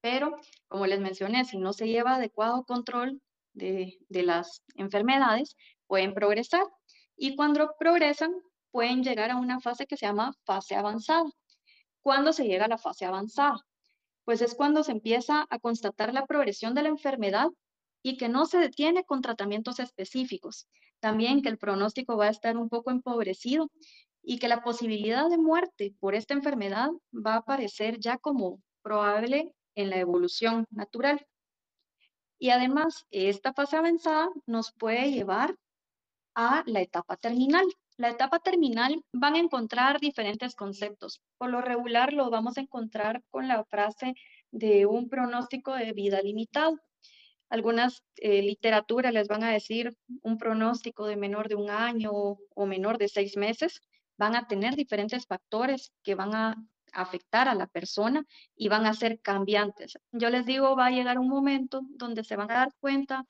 Pero, 0.00 0.36
como 0.68 0.86
les 0.86 1.00
mencioné, 1.00 1.44
si 1.44 1.58
no 1.58 1.72
se 1.72 1.88
lleva 1.88 2.14
adecuado 2.14 2.62
control 2.62 3.20
de, 3.54 3.98
de 4.08 4.22
las 4.22 4.62
enfermedades, 4.76 5.56
pueden 5.88 6.14
progresar. 6.14 6.62
Y 7.16 7.34
cuando 7.34 7.74
progresan, 7.76 8.32
pueden 8.70 9.02
llegar 9.02 9.32
a 9.32 9.36
una 9.36 9.58
fase 9.58 9.86
que 9.88 9.96
se 9.96 10.06
llama 10.06 10.32
fase 10.44 10.76
avanzada. 10.76 11.28
¿Cuándo 12.02 12.32
se 12.32 12.44
llega 12.44 12.66
a 12.66 12.68
la 12.68 12.78
fase 12.78 13.04
avanzada? 13.04 13.58
Pues 14.24 14.42
es 14.42 14.54
cuando 14.54 14.84
se 14.84 14.92
empieza 14.92 15.44
a 15.50 15.58
constatar 15.58 16.14
la 16.14 16.26
progresión 16.26 16.72
de 16.72 16.84
la 16.84 16.88
enfermedad 16.88 17.48
y 18.00 18.16
que 18.16 18.28
no 18.28 18.46
se 18.46 18.58
detiene 18.58 19.02
con 19.02 19.22
tratamientos 19.22 19.80
específicos, 19.80 20.68
también 21.00 21.42
que 21.42 21.48
el 21.48 21.58
pronóstico 21.58 22.16
va 22.16 22.26
a 22.26 22.30
estar 22.30 22.56
un 22.56 22.68
poco 22.68 22.90
empobrecido 22.90 23.70
y 24.22 24.38
que 24.38 24.48
la 24.48 24.62
posibilidad 24.62 25.28
de 25.28 25.38
muerte 25.38 25.94
por 25.98 26.14
esta 26.14 26.34
enfermedad 26.34 26.90
va 27.14 27.34
a 27.34 27.38
aparecer 27.38 27.98
ya 27.98 28.18
como 28.18 28.60
probable 28.82 29.54
en 29.74 29.90
la 29.90 29.96
evolución 29.96 30.66
natural. 30.70 31.26
Y 32.38 32.50
además, 32.50 33.06
esta 33.10 33.52
fase 33.52 33.76
avanzada 33.76 34.28
nos 34.46 34.72
puede 34.72 35.10
llevar 35.12 35.56
a 36.34 36.62
la 36.66 36.80
etapa 36.80 37.16
terminal. 37.16 37.66
La 37.96 38.08
etapa 38.08 38.38
terminal 38.38 39.04
van 39.12 39.34
a 39.34 39.38
encontrar 39.38 40.00
diferentes 40.00 40.54
conceptos. 40.54 41.20
Por 41.36 41.50
lo 41.50 41.60
regular 41.60 42.14
lo 42.14 42.30
vamos 42.30 42.56
a 42.56 42.62
encontrar 42.62 43.22
con 43.30 43.46
la 43.46 43.62
frase 43.64 44.14
de 44.50 44.86
un 44.86 45.08
pronóstico 45.10 45.74
de 45.74 45.92
vida 45.92 46.22
limitado. 46.22 46.78
Algunas 47.50 48.02
eh, 48.16 48.42
literaturas 48.42 49.12
les 49.12 49.28
van 49.28 49.42
a 49.42 49.52
decir 49.52 49.92
un 50.22 50.38
pronóstico 50.38 51.06
de 51.06 51.16
menor 51.16 51.48
de 51.48 51.56
un 51.56 51.68
año 51.68 52.10
o 52.12 52.66
menor 52.66 52.96
de 52.96 53.08
seis 53.08 53.36
meses. 53.36 53.80
Van 54.16 54.36
a 54.36 54.46
tener 54.46 54.76
diferentes 54.76 55.26
factores 55.26 55.92
que 56.02 56.14
van 56.14 56.34
a 56.34 56.56
afectar 56.92 57.48
a 57.48 57.54
la 57.54 57.66
persona 57.66 58.24
y 58.56 58.68
van 58.68 58.86
a 58.86 58.94
ser 58.94 59.20
cambiantes. 59.20 59.98
Yo 60.12 60.30
les 60.30 60.46
digo, 60.46 60.76
va 60.76 60.86
a 60.86 60.90
llegar 60.90 61.18
un 61.18 61.28
momento 61.28 61.82
donde 61.90 62.24
se 62.24 62.36
van 62.36 62.50
a 62.50 62.54
dar 62.54 62.74
cuenta 62.80 63.24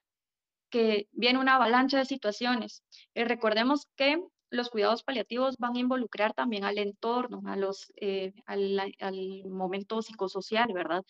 que 0.70 1.08
viene 1.12 1.38
una 1.38 1.56
avalancha 1.56 1.98
de 1.98 2.04
situaciones. 2.04 2.82
Y 3.14 3.24
recordemos 3.24 3.86
que 3.96 4.22
los 4.50 4.68
cuidados 4.68 5.02
paliativos 5.02 5.56
van 5.58 5.76
a 5.76 5.80
involucrar 5.80 6.34
también 6.34 6.64
al 6.64 6.78
entorno, 6.78 7.42
a 7.46 7.56
los, 7.56 7.92
eh, 7.96 8.32
al, 8.46 8.94
al 9.00 9.44
momento 9.48 10.02
psicosocial, 10.02 10.72
¿verdad? 10.72 11.02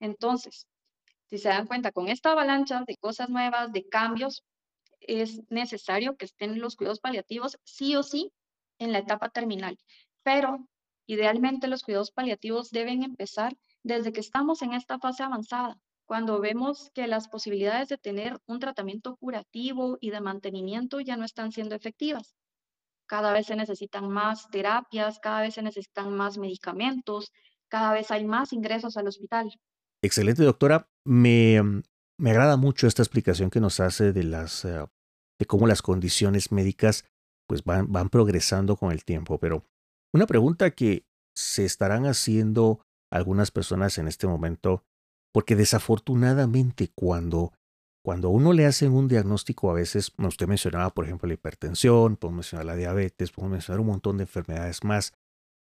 Entonces, 0.00 0.66
si 1.30 1.38
se 1.38 1.48
dan 1.48 1.66
cuenta, 1.66 1.92
con 1.92 2.08
esta 2.08 2.32
avalancha 2.32 2.82
de 2.86 2.96
cosas 2.96 3.30
nuevas, 3.30 3.72
de 3.72 3.88
cambios, 3.88 4.42
es 5.00 5.40
necesario 5.48 6.16
que 6.16 6.24
estén 6.26 6.60
los 6.60 6.76
cuidados 6.76 7.00
paliativos 7.00 7.58
sí 7.64 7.96
o 7.96 8.02
sí 8.02 8.32
en 8.78 8.92
la 8.92 8.98
etapa 8.98 9.30
terminal. 9.30 9.78
Pero 10.22 10.66
idealmente 11.06 11.68
los 11.68 11.82
cuidados 11.82 12.10
paliativos 12.10 12.70
deben 12.70 13.02
empezar 13.04 13.56
desde 13.82 14.12
que 14.12 14.20
estamos 14.20 14.62
en 14.62 14.74
esta 14.74 14.98
fase 14.98 15.22
avanzada, 15.22 15.78
cuando 16.04 16.40
vemos 16.40 16.90
que 16.94 17.06
las 17.06 17.28
posibilidades 17.28 17.88
de 17.88 17.96
tener 17.96 18.40
un 18.46 18.58
tratamiento 18.58 19.16
curativo 19.16 19.96
y 20.00 20.10
de 20.10 20.20
mantenimiento 20.20 21.00
ya 21.00 21.16
no 21.16 21.24
están 21.24 21.52
siendo 21.52 21.76
efectivas. 21.76 22.34
Cada 23.06 23.32
vez 23.32 23.46
se 23.46 23.56
necesitan 23.56 24.08
más 24.08 24.48
terapias, 24.50 25.20
cada 25.20 25.42
vez 25.42 25.54
se 25.54 25.62
necesitan 25.62 26.12
más 26.12 26.38
medicamentos, 26.38 27.32
cada 27.68 27.92
vez 27.92 28.10
hay 28.10 28.24
más 28.24 28.52
ingresos 28.52 28.96
al 28.96 29.06
hospital. 29.06 29.52
Excelente, 30.02 30.42
doctora. 30.42 30.88
Me, 31.04 31.62
mm, 31.62 31.82
me 32.18 32.30
agrada 32.30 32.56
mucho 32.56 32.86
esta 32.86 33.02
explicación 33.02 33.50
que 33.50 33.60
nos 33.60 33.80
hace 33.80 34.12
de 34.12 34.24
las 34.24 34.64
eh, 34.64 34.86
de 35.38 35.46
cómo 35.46 35.66
las 35.66 35.82
condiciones 35.82 36.52
médicas 36.52 37.04
pues 37.48 37.64
van, 37.64 37.90
van 37.90 38.10
progresando 38.10 38.76
con 38.76 38.92
el 38.92 39.04
tiempo. 39.04 39.38
Pero 39.38 39.64
una 40.12 40.26
pregunta 40.26 40.70
que 40.70 41.06
se 41.34 41.64
estarán 41.64 42.06
haciendo 42.06 42.80
algunas 43.10 43.50
personas 43.50 43.98
en 43.98 44.06
este 44.06 44.26
momento, 44.26 44.84
porque 45.32 45.56
desafortunadamente 45.56 46.92
cuando, 46.94 47.52
cuando 48.04 48.28
uno 48.28 48.52
le 48.52 48.66
hacen 48.66 48.92
un 48.92 49.08
diagnóstico 49.08 49.70
a 49.70 49.74
veces, 49.74 50.12
usted 50.18 50.46
mencionaba 50.46 50.90
por 50.90 51.06
ejemplo 51.06 51.26
la 51.26 51.34
hipertensión, 51.34 52.16
podemos 52.16 52.38
mencionar 52.38 52.66
la 52.66 52.76
diabetes, 52.76 53.32
podemos 53.32 53.52
mencionar 53.52 53.80
un 53.80 53.86
montón 53.86 54.18
de 54.18 54.24
enfermedades 54.24 54.84
más 54.84 55.14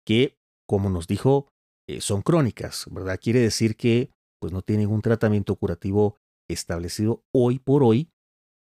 que, 0.06 0.38
como 0.66 0.88
nos 0.88 1.06
dijo, 1.06 1.48
eh, 1.88 2.00
son 2.00 2.22
crónicas, 2.22 2.86
¿verdad? 2.90 3.20
Quiere 3.22 3.40
decir 3.40 3.76
que 3.76 4.10
pues 4.38 4.52
no 4.52 4.62
tienen 4.62 4.90
un 4.90 5.02
tratamiento 5.02 5.56
curativo 5.56 6.16
establecido 6.48 7.24
hoy 7.32 7.58
por 7.58 7.82
hoy, 7.82 8.10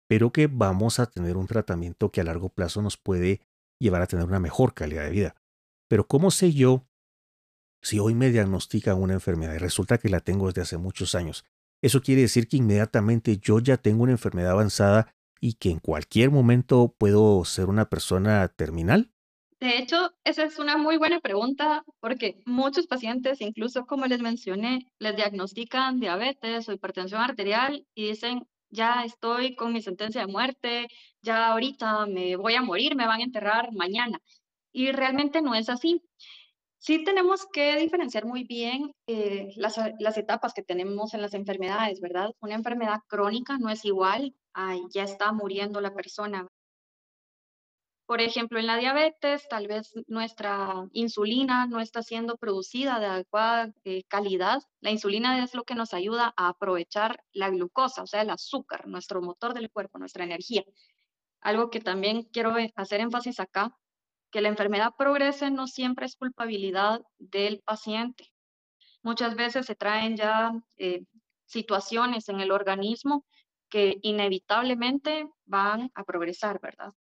pero 0.08 0.32
que 0.32 0.48
vamos 0.48 1.00
a 1.00 1.06
tener 1.06 1.38
un 1.38 1.48
tratamiento 1.48 2.12
que 2.12 2.22
a 2.22 2.24
largo 2.24 2.50
plazo 2.50 2.82
nos 2.82 2.98
puede 2.98 3.42
llevar 3.80 4.02
a 4.02 4.08
tener 4.08 4.26
una 4.26 4.40
mejor 4.40 4.74
calidad 4.74 5.04
de 5.04 5.12
vida. 5.12 5.36
Pero 5.90 6.08
¿cómo 6.08 6.32
sé 6.32 6.52
yo 6.54 6.86
si 7.82 8.00
hoy 8.00 8.14
me 8.14 8.30
diagnostican 8.30 9.02
una 9.02 9.14
enfermedad 9.14 9.56
y 9.56 9.60
resulta 9.60 9.98
que 9.98 10.10
la 10.10 10.20
tengo 10.20 10.48
desde 10.48 10.62
hace 10.62 10.78
muchos 10.78 11.16
años? 11.16 11.46
Eso 11.82 12.02
quiere 12.02 12.22
decir 12.22 12.48
que 12.48 12.58
inmediatamente 12.58 13.38
yo 13.38 13.60
ya 13.60 13.78
tengo 13.78 14.04
una 14.04 14.12
enfermedad 14.12 14.52
avanzada 14.52 15.14
y 15.40 15.54
que 15.54 15.72
en 15.72 15.80
cualquier 15.80 16.32
momento 16.32 16.94
puedo 16.98 17.46
ser 17.46 17.68
una 17.68 17.90
persona 17.90 18.48
terminal. 18.50 19.12
De 19.60 19.78
hecho, 19.78 20.14
esa 20.24 20.44
es 20.44 20.58
una 20.58 20.78
muy 20.78 20.98
buena 20.98 21.20
pregunta 21.20 21.84
porque 22.00 22.42
muchos 22.46 22.88
pacientes, 22.88 23.42
incluso 23.42 23.86
como 23.86 24.06
les 24.06 24.22
mencioné, 24.22 24.88
les 25.00 25.16
diagnostican 25.18 26.00
diabetes 26.00 26.70
o 26.70 26.72
hipertensión 26.74 27.22
arterial 27.22 27.86
y 27.94 28.08
dicen, 28.10 28.48
ya 28.70 29.04
estoy 29.04 29.56
con 29.56 29.74
mi 29.74 29.82
sentencia 29.82 30.22
de 30.22 30.32
muerte, 30.32 30.88
ya 31.22 31.52
ahorita 31.52 32.06
me 32.06 32.38
voy 32.38 32.56
a 32.56 32.62
morir, 32.62 32.96
me 32.96 33.08
van 33.08 33.20
a 33.20 33.24
enterrar 33.24 33.74
mañana. 33.74 34.22
Y 34.72 34.92
realmente 34.92 35.42
no 35.42 35.56
es 35.56 35.70
así. 35.70 36.02
Sí 36.78 37.04
tenemos 37.04 37.46
que 37.52 37.76
diferenciar 37.78 38.26
muy 38.26 38.46
bien 38.46 38.94
eh, 39.08 39.50
las, 39.58 39.78
las, 40.00 40.18
etapas 40.18 40.54
que 40.54 40.64
tenemos 40.64 41.14
en 41.14 41.22
las 41.22 41.34
enfermedades, 41.34 42.00
¿verdad? 42.00 42.32
Una 42.40 42.56
enfermedad 42.56 43.00
crónica 43.08 43.58
no 43.58 43.70
es 43.70 43.84
igual 43.84 44.34
a 44.54 44.78
ya 44.94 45.04
está 45.04 45.34
muriendo 45.34 45.82
la 45.82 45.94
persona. 45.94 46.48
Por 48.10 48.22
ejemplo, 48.22 48.58
en 48.58 48.66
la 48.66 48.78
diabetes, 48.78 49.48
tal 49.50 49.68
vez 49.68 49.94
nuestra 50.08 50.88
insulina 50.94 51.68
no 51.68 51.80
está 51.80 52.02
siendo 52.02 52.38
producida 52.38 53.00
de 53.00 53.06
adecuada 53.06 53.72
eh, 53.84 54.02
calidad. 54.08 54.64
La 54.82 54.90
insulina 54.90 55.44
es 55.44 55.54
lo 55.54 55.64
que 55.64 55.76
nos 55.76 55.94
ayuda 55.94 56.34
a 56.36 56.48
aprovechar 56.48 57.24
la 57.34 57.52
glucosa, 57.52 58.02
o 58.02 58.08
sea, 58.08 58.24
el 58.24 58.32
azúcar, 58.32 58.88
nuestro 58.88 59.22
motor 59.22 59.54
del 59.54 59.70
cuerpo, 59.70 60.00
nuestra 60.00 60.24
energía. 60.24 60.64
Algo 61.40 61.70
que 61.70 61.82
también 61.82 62.24
quiero 62.24 62.58
e, 62.58 62.74
hacer 62.76 63.00
énfasis 63.00 63.40
acá, 63.40 63.78
que 64.32 64.42
la 64.42 64.50
enfermedad 64.50 64.96
progrese 64.98 65.52
no 65.52 65.68
siempre 65.68 66.08
es 66.08 66.16
culpabilidad 66.16 67.02
del 67.20 67.62
paciente. 67.62 68.34
Muchas 69.04 69.36
veces 69.36 69.68
se 69.68 69.76
traen 69.76 70.18
ya 70.18 70.52
eh, 70.78 71.04
situaciones 71.46 72.28
en 72.28 72.40
el 72.40 72.52
organismo 72.52 73.28
que 73.70 74.00
inevitablemente 74.02 75.30
van 75.46 75.92
a 75.94 76.04
progresar, 76.04 76.60
¿verdad? 76.60 76.92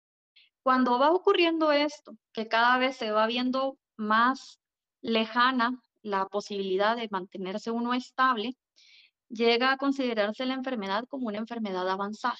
Cuando 0.69 0.99
va 0.99 1.11
ocurriendo 1.11 1.71
esto, 1.71 2.15
que 2.31 2.47
cada 2.47 2.77
vez 2.77 2.95
se 2.95 3.09
va 3.09 3.25
viendo 3.25 3.79
más 3.97 4.59
lejana 5.01 5.81
la 6.03 6.27
posibilidad 6.27 6.95
de 6.95 7.09
mantenerse 7.09 7.71
uno 7.71 7.95
estable, 7.95 8.55
llega 9.29 9.71
a 9.71 9.77
considerarse 9.77 10.45
la 10.45 10.53
enfermedad 10.53 11.05
como 11.09 11.25
una 11.25 11.39
enfermedad 11.39 11.89
avanzada. 11.89 12.37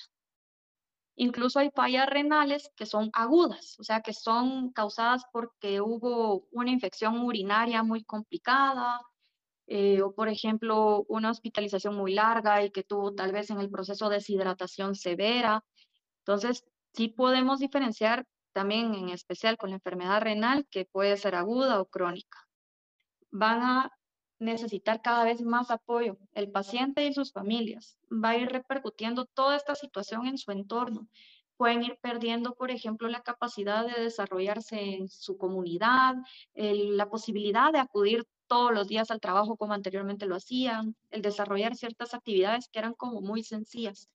Incluso 1.16 1.58
hay 1.58 1.72
fallas 1.72 2.06
renales 2.06 2.70
que 2.76 2.86
son 2.86 3.10
agudas, 3.14 3.76
o 3.80 3.84
sea, 3.84 4.02
que 4.02 4.14
son 4.14 4.74
causadas 4.74 5.24
porque 5.34 5.82
hubo 5.82 6.46
una 6.52 6.70
infección 6.70 7.22
urinaria 7.22 7.82
muy 7.82 8.04
complicada, 8.04 9.02
eh, 9.66 10.04
o 10.04 10.14
por 10.14 10.30
ejemplo, 10.30 11.04
una 11.10 11.32
hospitalización 11.32 11.96
muy 11.96 12.14
larga 12.14 12.64
y 12.64 12.70
que 12.70 12.84
tuvo 12.84 13.12
tal 13.12 13.32
vez 13.32 13.50
en 13.50 13.60
el 13.60 13.72
proceso 13.72 14.08
deshidratación 14.08 14.94
severa. 14.94 15.66
Entonces, 16.20 16.64
Sí 16.94 17.08
podemos 17.10 17.60
diferenciar 17.60 18.26
también 18.54 18.94
en 18.96 19.10
especial 19.10 19.58
con 19.58 19.70
la 19.70 19.76
enfermedad 19.76 20.22
renal, 20.22 20.66
que 20.70 20.86
puede 20.86 21.18
ser 21.18 21.36
aguda 21.36 21.80
o 21.80 21.86
crónica. 21.86 22.48
Van 23.32 23.62
a 23.62 23.92
necesitar 24.40 25.02
cada 25.02 25.24
vez 25.24 25.42
más 25.42 25.70
apoyo. 25.70 26.18
El 26.34 26.52
paciente 26.52 27.06
y 27.06 27.14
sus 27.14 27.32
familias 27.32 27.98
va 28.12 28.30
a 28.30 28.38
ir 28.38 28.50
repercutiendo 28.50 29.26
toda 29.26 29.56
esta 29.56 29.76
situación 29.76 30.26
en 30.28 30.38
su 30.38 30.52
entorno. 30.52 31.08
Pueden 31.58 31.84
ir 31.84 32.00
perdiendo, 32.02 32.56
por 32.56 32.72
ejemplo, 32.72 33.08
la 33.10 33.22
capacidad 33.22 33.86
de 33.86 34.02
desarrollarse 34.02 34.80
en 34.80 35.10
su 35.10 35.38
comunidad, 35.38 36.16
la 36.54 37.10
posibilidad 37.10 37.72
de 37.72 37.80
acudir 37.80 38.26
todos 38.48 38.74
los 38.74 38.88
días 38.88 39.12
al 39.12 39.20
trabajo 39.20 39.58
como 39.58 39.74
anteriormente 39.74 40.26
lo 40.26 40.36
hacían, 40.36 40.96
el 41.12 41.22
desarrollar 41.22 41.76
ciertas 41.76 42.14
actividades 42.14 42.70
que 42.70 42.80
eran 42.80 42.94
como 42.94 43.22
muy 43.22 43.44
sencillas. 43.44 44.10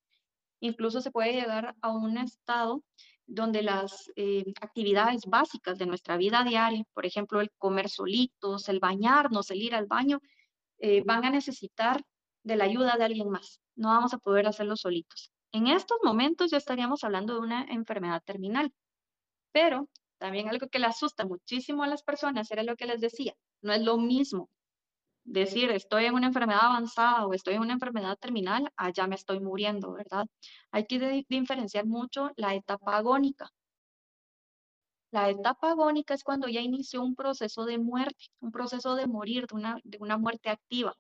Incluso 0.61 1.00
se 1.00 1.11
puede 1.11 1.32
llegar 1.32 1.75
a 1.80 1.90
un 1.90 2.18
estado 2.18 2.82
donde 3.26 3.62
las 3.62 4.11
eh, 4.16 4.44
actividades 4.61 5.26
básicas 5.26 5.78
de 5.78 5.87
nuestra 5.87 6.16
vida 6.16 6.44
diaria, 6.44 6.84
por 6.92 7.06
ejemplo, 7.06 7.40
el 7.40 7.50
comer 7.58 7.88
solitos, 7.88 8.68
el 8.68 8.80
bañarnos, 8.80 9.50
el 9.50 9.62
ir 9.62 9.75
al 9.75 9.87
baño, 9.87 10.20
eh, 10.78 11.02
van 11.04 11.25
a 11.25 11.30
necesitar 11.30 12.02
de 12.42 12.56
la 12.56 12.64
ayuda 12.64 12.96
de 12.96 13.04
alguien 13.04 13.30
más. 13.30 13.61
No 13.75 13.88
vamos 13.88 14.12
a 14.14 14.18
poder 14.18 14.46
hacerlo 14.46 14.76
solitos. 14.76 15.32
En 15.52 15.68
estos 15.68 15.99
momentos 16.02 16.50
ya 16.50 16.58
estaríamos 16.58 17.04
hablando 17.04 17.34
de 17.34 17.40
una 17.40 17.64
enfermedad 17.64 18.23
terminal, 18.25 18.73
pero 19.52 19.88
también 20.18 20.49
algo 20.49 20.68
que 20.68 20.78
le 20.78 20.87
asusta 20.87 21.25
muchísimo 21.25 21.82
a 21.82 21.87
las 21.87 22.02
personas 22.02 22.50
era 22.50 22.62
lo 22.62 22.76
que 22.76 22.87
les 22.87 23.00
decía, 23.00 23.34
no 23.62 23.73
es 23.73 23.82
lo 23.82 23.96
mismo 23.96 24.50
decir 25.25 25.71
estoy 25.71 26.04
en 26.07 26.14
una 26.14 26.26
enfermedad 26.28 26.64
avanzada 26.64 27.26
o 27.26 27.35
estoy 27.35 27.54
en 27.54 27.62
una 27.62 27.73
enfermedad 27.73 28.16
terminal, 28.19 28.71
allá 28.76 29.07
me 29.07 29.16
estoy 29.16 29.40
muriendo, 29.40 29.93
¿verdad? 29.93 30.26
Hay 30.71 30.87
que 30.87 31.25
diferenciar 31.28 31.87
mucho 31.87 32.31
la 32.37 32.54
etapa 32.54 32.97
agónica. 32.97 33.50
La 35.11 35.31
etapa 35.31 35.71
agónica 35.71 36.12
es 36.14 36.25
cuando 36.25 36.49
ya 36.49 36.61
inició 36.61 37.02
un 37.02 37.14
proceso 37.14 37.64
de 37.64 37.78
muerte, 37.78 38.26
un 38.40 38.50
proceso 38.50 38.97
de 38.97 39.07
morir, 39.07 39.47
de 39.47 39.54
una, 39.54 39.78
de 39.85 39.99
una 40.00 40.19
muerte 40.19 40.50
activa. 40.50 40.95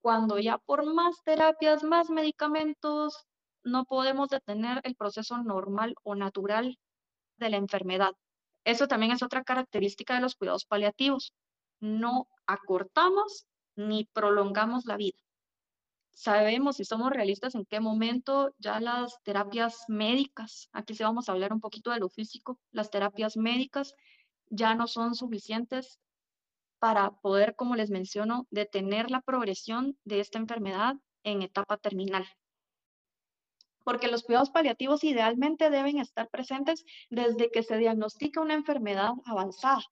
Cuando 0.00 0.38
ya 0.38 0.58
por 0.58 0.84
más 0.94 1.22
terapias, 1.24 1.82
más 1.82 2.08
medicamentos, 2.08 3.26
no 3.64 3.84
podemos 3.84 4.28
detener 4.28 4.80
el 4.84 4.94
proceso 4.94 5.38
normal 5.38 5.94
o 6.04 6.14
natural 6.14 6.78
de 7.36 7.50
la 7.50 7.56
enfermedad. 7.56 8.12
Eso 8.64 8.86
también 8.86 9.12
es 9.12 9.22
otra 9.24 9.42
característica 9.42 10.14
de 10.14 10.20
los 10.20 10.36
cuidados 10.36 10.64
paliativos. 10.64 11.34
No 11.80 12.28
acortamos 12.46 13.47
ni 13.78 14.04
prolongamos 14.12 14.84
la 14.86 14.96
vida. 14.96 15.18
sabemos 16.10 16.76
si 16.76 16.84
somos 16.84 17.10
realistas 17.12 17.54
en 17.54 17.64
qué 17.64 17.78
momento 17.78 18.52
ya 18.58 18.80
las 18.80 19.22
terapias 19.22 19.84
médicas, 19.86 20.68
aquí 20.72 20.94
sí 20.94 21.04
vamos 21.04 21.28
a 21.28 21.32
hablar 21.32 21.52
un 21.52 21.60
poquito 21.60 21.92
de 21.92 22.00
lo 22.00 22.08
físico, 22.08 22.58
las 22.72 22.90
terapias 22.90 23.36
médicas 23.36 23.94
ya 24.50 24.74
no 24.74 24.88
son 24.88 25.14
suficientes 25.14 26.00
para 26.80 27.12
poder, 27.20 27.54
como 27.54 27.76
les 27.76 27.90
menciono, 27.90 28.48
detener 28.50 29.12
la 29.12 29.20
progresión 29.20 29.96
de 30.04 30.18
esta 30.18 30.38
enfermedad 30.38 30.96
en 31.22 31.42
etapa 31.42 31.76
terminal. 31.76 32.26
Porque 33.84 34.08
los 34.08 34.24
cuidados 34.24 34.50
paliativos 34.50 35.04
idealmente 35.04 35.70
deben 35.70 35.98
estar 35.98 36.28
presentes 36.30 36.84
desde 37.10 37.50
que 37.50 37.62
se 37.62 37.78
diagnostica 37.78 38.40
una 38.40 38.54
enfermedad 38.54 39.12
avanzada, 39.24 39.84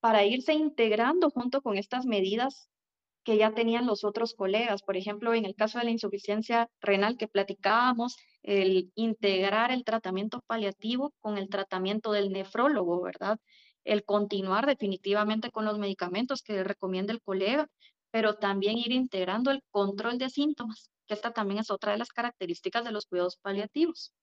para 0.00 0.24
irse 0.24 0.52
integrando 0.52 1.30
junto 1.30 1.62
con 1.62 1.76
estas 1.76 2.06
medidas 2.06 2.68
que 3.28 3.36
ya 3.36 3.52
tenían 3.52 3.84
los 3.84 4.04
otros 4.04 4.32
colegas. 4.32 4.80
Por 4.82 4.96
ejemplo, 4.96 5.34
en 5.34 5.44
el 5.44 5.54
caso 5.54 5.78
de 5.78 5.84
la 5.84 5.90
insuficiencia 5.90 6.70
renal 6.80 7.18
que 7.18 7.28
platicábamos, 7.28 8.16
el 8.42 8.90
integrar 8.94 9.70
el 9.70 9.84
tratamiento 9.84 10.40
paliativo 10.46 11.12
con 11.20 11.36
el 11.36 11.50
tratamiento 11.50 12.10
del 12.12 12.32
nefrólogo, 12.32 13.02
¿verdad? 13.02 13.38
El 13.84 14.02
continuar 14.06 14.64
definitivamente 14.64 15.50
con 15.50 15.66
los 15.66 15.78
medicamentos 15.78 16.40
que 16.40 16.64
recomienda 16.64 17.12
el 17.12 17.20
colega, 17.20 17.68
pero 18.10 18.36
también 18.36 18.78
ir 18.78 18.92
integrando 18.92 19.50
el 19.50 19.62
control 19.70 20.16
de 20.16 20.30
síntomas, 20.30 20.90
que 21.06 21.12
esta 21.12 21.34
también 21.34 21.60
es 21.60 21.70
otra 21.70 21.92
de 21.92 21.98
las 21.98 22.08
características 22.08 22.82
de 22.82 22.92
los 22.92 23.04
cuidados 23.04 23.36
paliativos. 23.36 24.14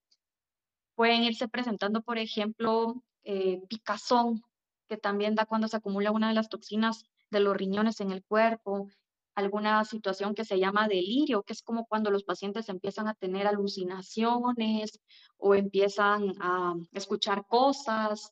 Pueden 0.96 1.22
irse 1.22 1.48
presentando, 1.48 2.02
por 2.02 2.18
ejemplo, 2.18 3.04
eh, 3.24 3.62
picazón, 3.70 4.42
que 4.90 4.98
también 4.98 5.36
da 5.36 5.46
cuando 5.46 5.68
se 5.68 5.78
acumula 5.78 6.10
una 6.10 6.30
de 6.30 6.34
las 6.34 6.50
toxinas 6.50 7.06
de 7.36 7.42
los 7.42 7.58
riñones 7.58 8.00
en 8.00 8.12
el 8.12 8.24
cuerpo, 8.24 8.88
alguna 9.36 9.84
situación 9.84 10.34
que 10.34 10.46
se 10.46 10.58
llama 10.58 10.88
delirio, 10.88 11.44
que 11.44 11.52
es 11.52 11.62
como 11.62 11.86
cuando 11.86 12.10
los 12.10 12.24
pacientes 12.24 12.70
empiezan 12.70 13.10
a 13.10 13.14
tener 13.14 13.46
alucinaciones 13.46 15.02
o 15.38 15.54
empiezan 15.54 16.34
a 16.40 16.76
escuchar 16.94 17.46
cosas. 17.46 18.32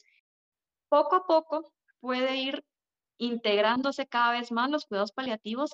Poco 0.88 1.18
a 1.18 1.28
poco 1.28 1.74
puede 2.00 2.38
ir 2.38 2.64
integrándose 3.18 4.08
cada 4.08 4.32
vez 4.32 4.54
más 4.54 4.70
los 4.72 4.86
cuidados 4.86 5.12
paliativos. 5.12 5.72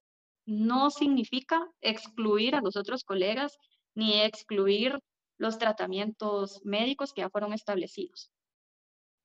No 0.48 0.90
significa 0.90 1.70
excluir 1.82 2.56
a 2.56 2.62
los 2.62 2.76
otros 2.76 3.04
colegas 3.04 3.56
ni 3.94 4.20
excluir 4.22 5.00
los 5.38 5.60
tratamientos 5.60 6.62
médicos 6.66 7.14
que 7.14 7.22
ya 7.22 7.30
fueron 7.30 7.54
establecidos. 7.54 8.32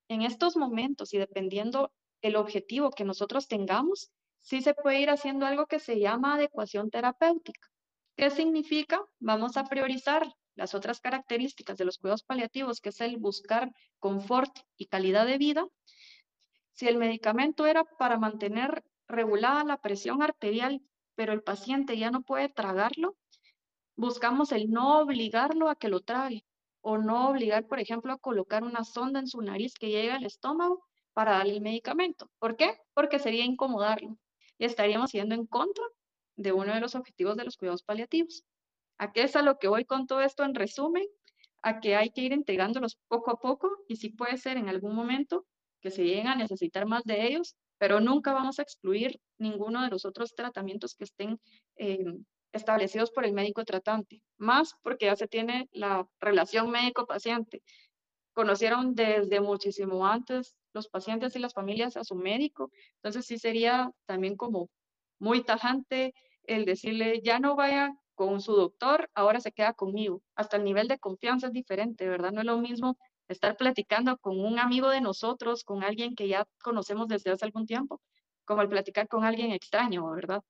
En 0.09 0.21
estos 0.21 0.57
momentos 0.57 1.15
y 1.15 1.19
dependiendo 1.19 1.91
el 2.25 2.37
objetivo 2.37 2.90
que 2.90 3.04
nosotros 3.04 3.49
tengamos, 3.49 4.11
sí 4.40 4.62
se 4.62 4.73
puede 4.73 4.99
ir 5.00 5.11
haciendo 5.11 5.45
algo 5.45 5.66
que 5.66 5.78
se 5.78 6.00
llama 6.00 6.35
adecuación 6.35 6.88
terapéutica. 6.88 7.69
¿Qué 8.16 8.31
significa? 8.31 9.04
Vamos 9.19 9.59
a 9.59 9.64
priorizar 9.64 10.26
las 10.54 10.75
otras 10.75 11.00
características 11.00 11.76
de 11.76 11.85
los 11.85 11.99
cuidados 11.99 12.23
paliativos, 12.23 12.81
que 12.81 12.88
es 12.88 13.00
el 13.02 13.19
buscar 13.19 13.71
confort 13.99 14.57
y 14.78 14.87
calidad 14.87 15.26
de 15.26 15.37
vida. 15.37 15.66
Si 16.73 16.88
el 16.88 16.97
medicamento 16.97 17.66
era 17.66 17.85
para 17.85 18.19
mantener 18.19 18.83
regulada 19.07 19.62
la 19.62 19.76
presión 19.83 20.23
arterial, 20.23 20.81
pero 21.16 21.35
el 21.35 21.43
paciente 21.43 21.99
ya 21.99 22.11
no 22.11 22.23
puede 22.23 22.49
tragarlo, 22.49 23.16
buscamos 23.97 24.50
el 24.52 24.71
no 24.71 24.99
obligarlo 25.00 25.69
a 25.69 25.76
que 25.76 25.88
lo 25.88 26.00
trague 26.00 26.47
o 26.81 26.97
no 26.97 27.28
obligar, 27.28 27.66
por 27.66 27.81
ejemplo, 27.81 28.14
a 28.14 28.19
colocar 28.19 28.64
una 28.64 28.85
sonda 28.85 29.21
en 29.21 29.26
su 29.26 29.43
nariz 29.43 29.75
que 29.75 29.90
llegue 29.90 30.12
al 30.12 30.25
estómago 30.25 30.87
para 31.14 31.33
darle 31.33 31.54
el 31.54 31.61
medicamento. 31.62 32.30
¿Por 32.38 32.56
qué? 32.56 32.78
Porque 32.92 33.18
sería 33.18 33.44
incomodarlo 33.44 34.18
y 34.59 34.64
estaríamos 34.64 35.12
yendo 35.12 35.35
en 35.35 35.47
contra 35.47 35.85
de 36.37 36.52
uno 36.52 36.75
de 36.75 36.80
los 36.80 36.94
objetivos 36.94 37.37
de 37.37 37.44
los 37.44 37.56
cuidados 37.56 37.83
paliativos. 37.83 38.44
¿A 38.99 39.12
qué 39.12 39.23
es 39.23 39.37
a 39.37 39.42
lo 39.42 39.59
que 39.59 39.68
voy 39.68 39.85
con 39.85 40.06
todo 40.06 40.21
esto 40.21 40.44
en 40.44 40.54
resumen? 40.54 41.06
A 41.62 41.80
que 41.80 41.97
hay 41.97 42.11
que 42.11 42.21
ir 42.23 42.33
integrándolos 42.33 42.99
poco 43.09 43.30
a 43.30 43.40
poco 43.40 43.71
y 43.88 43.97
si 43.97 44.11
puede 44.11 44.37
ser 44.37 44.56
en 44.56 44.68
algún 44.68 44.94
momento 44.94 45.47
que 45.80 45.90
se 45.90 46.04
lleguen 46.04 46.28
a 46.28 46.37
necesitar 46.37 46.87
más 46.87 47.04
de 47.04 47.26
ellos, 47.26 47.56
pero 47.78 48.00
nunca 48.00 48.33
vamos 48.33 48.59
a 48.59 48.62
excluir 48.62 49.21
ninguno 49.38 49.83
de 49.83 49.90
los 49.90 50.04
otros 50.04 50.35
tratamientos 50.35 50.94
que 50.94 51.04
estén 51.04 51.40
eh, 51.76 52.04
establecidos 52.52 53.11
por 53.11 53.25
el 53.25 53.33
médico 53.33 53.64
tratante, 53.64 54.23
más 54.38 54.75
porque 54.83 55.06
ya 55.06 55.16
se 55.16 55.28
tiene 55.28 55.68
la 55.73 56.06
relación 56.21 56.71
médico-paciente. 56.71 57.62
Conocieron 58.35 58.94
desde 58.94 59.40
muchísimo 59.40 60.07
antes 60.07 60.57
los 60.73 60.88
pacientes 60.88 61.35
y 61.37 61.38
las 61.38 61.55
familias 61.55 61.97
a 61.97 62.05
su 62.05 62.16
médico, 62.16 62.70
entonces 62.97 63.27
sí 63.27 63.38
sería 63.38 63.92
también 64.07 64.37
como 64.37 64.68
muy 65.18 65.42
tajante 65.42 66.14
el 66.42 66.64
decirle, 66.64 67.23
ya 67.23 67.38
no 67.38 67.57
vaya 67.57 67.94
con 68.14 68.40
su 68.40 68.55
doctor, 68.55 69.11
ahora 69.14 69.40
se 69.40 69.53
queda 69.53 69.73
conmigo. 69.73 70.23
Hasta 70.37 70.57
el 70.57 70.64
nivel 70.64 70.88
de 70.88 70.99
confianza 70.99 71.47
es 71.47 71.53
diferente, 71.53 72.09
¿verdad? 72.09 72.33
No 72.33 72.40
es 72.40 72.47
lo 72.47 72.59
mismo 72.59 72.99
estar 73.29 73.57
platicando 73.57 74.18
con 74.18 74.38
un 74.38 74.59
amigo 74.59 74.90
de 74.90 75.01
nosotros, 75.01 75.64
con 75.64 75.83
alguien 75.83 76.14
que 76.14 76.29
ya 76.29 76.47
conocemos 76.62 77.09
desde 77.09 77.31
hace 77.31 77.44
algún 77.44 77.66
tiempo, 77.66 78.01
como 78.44 78.62
el 78.62 78.68
platicar 78.68 79.09
con 79.09 79.25
alguien 79.25 79.53
extraño, 79.53 80.11
¿verdad? 80.11 80.42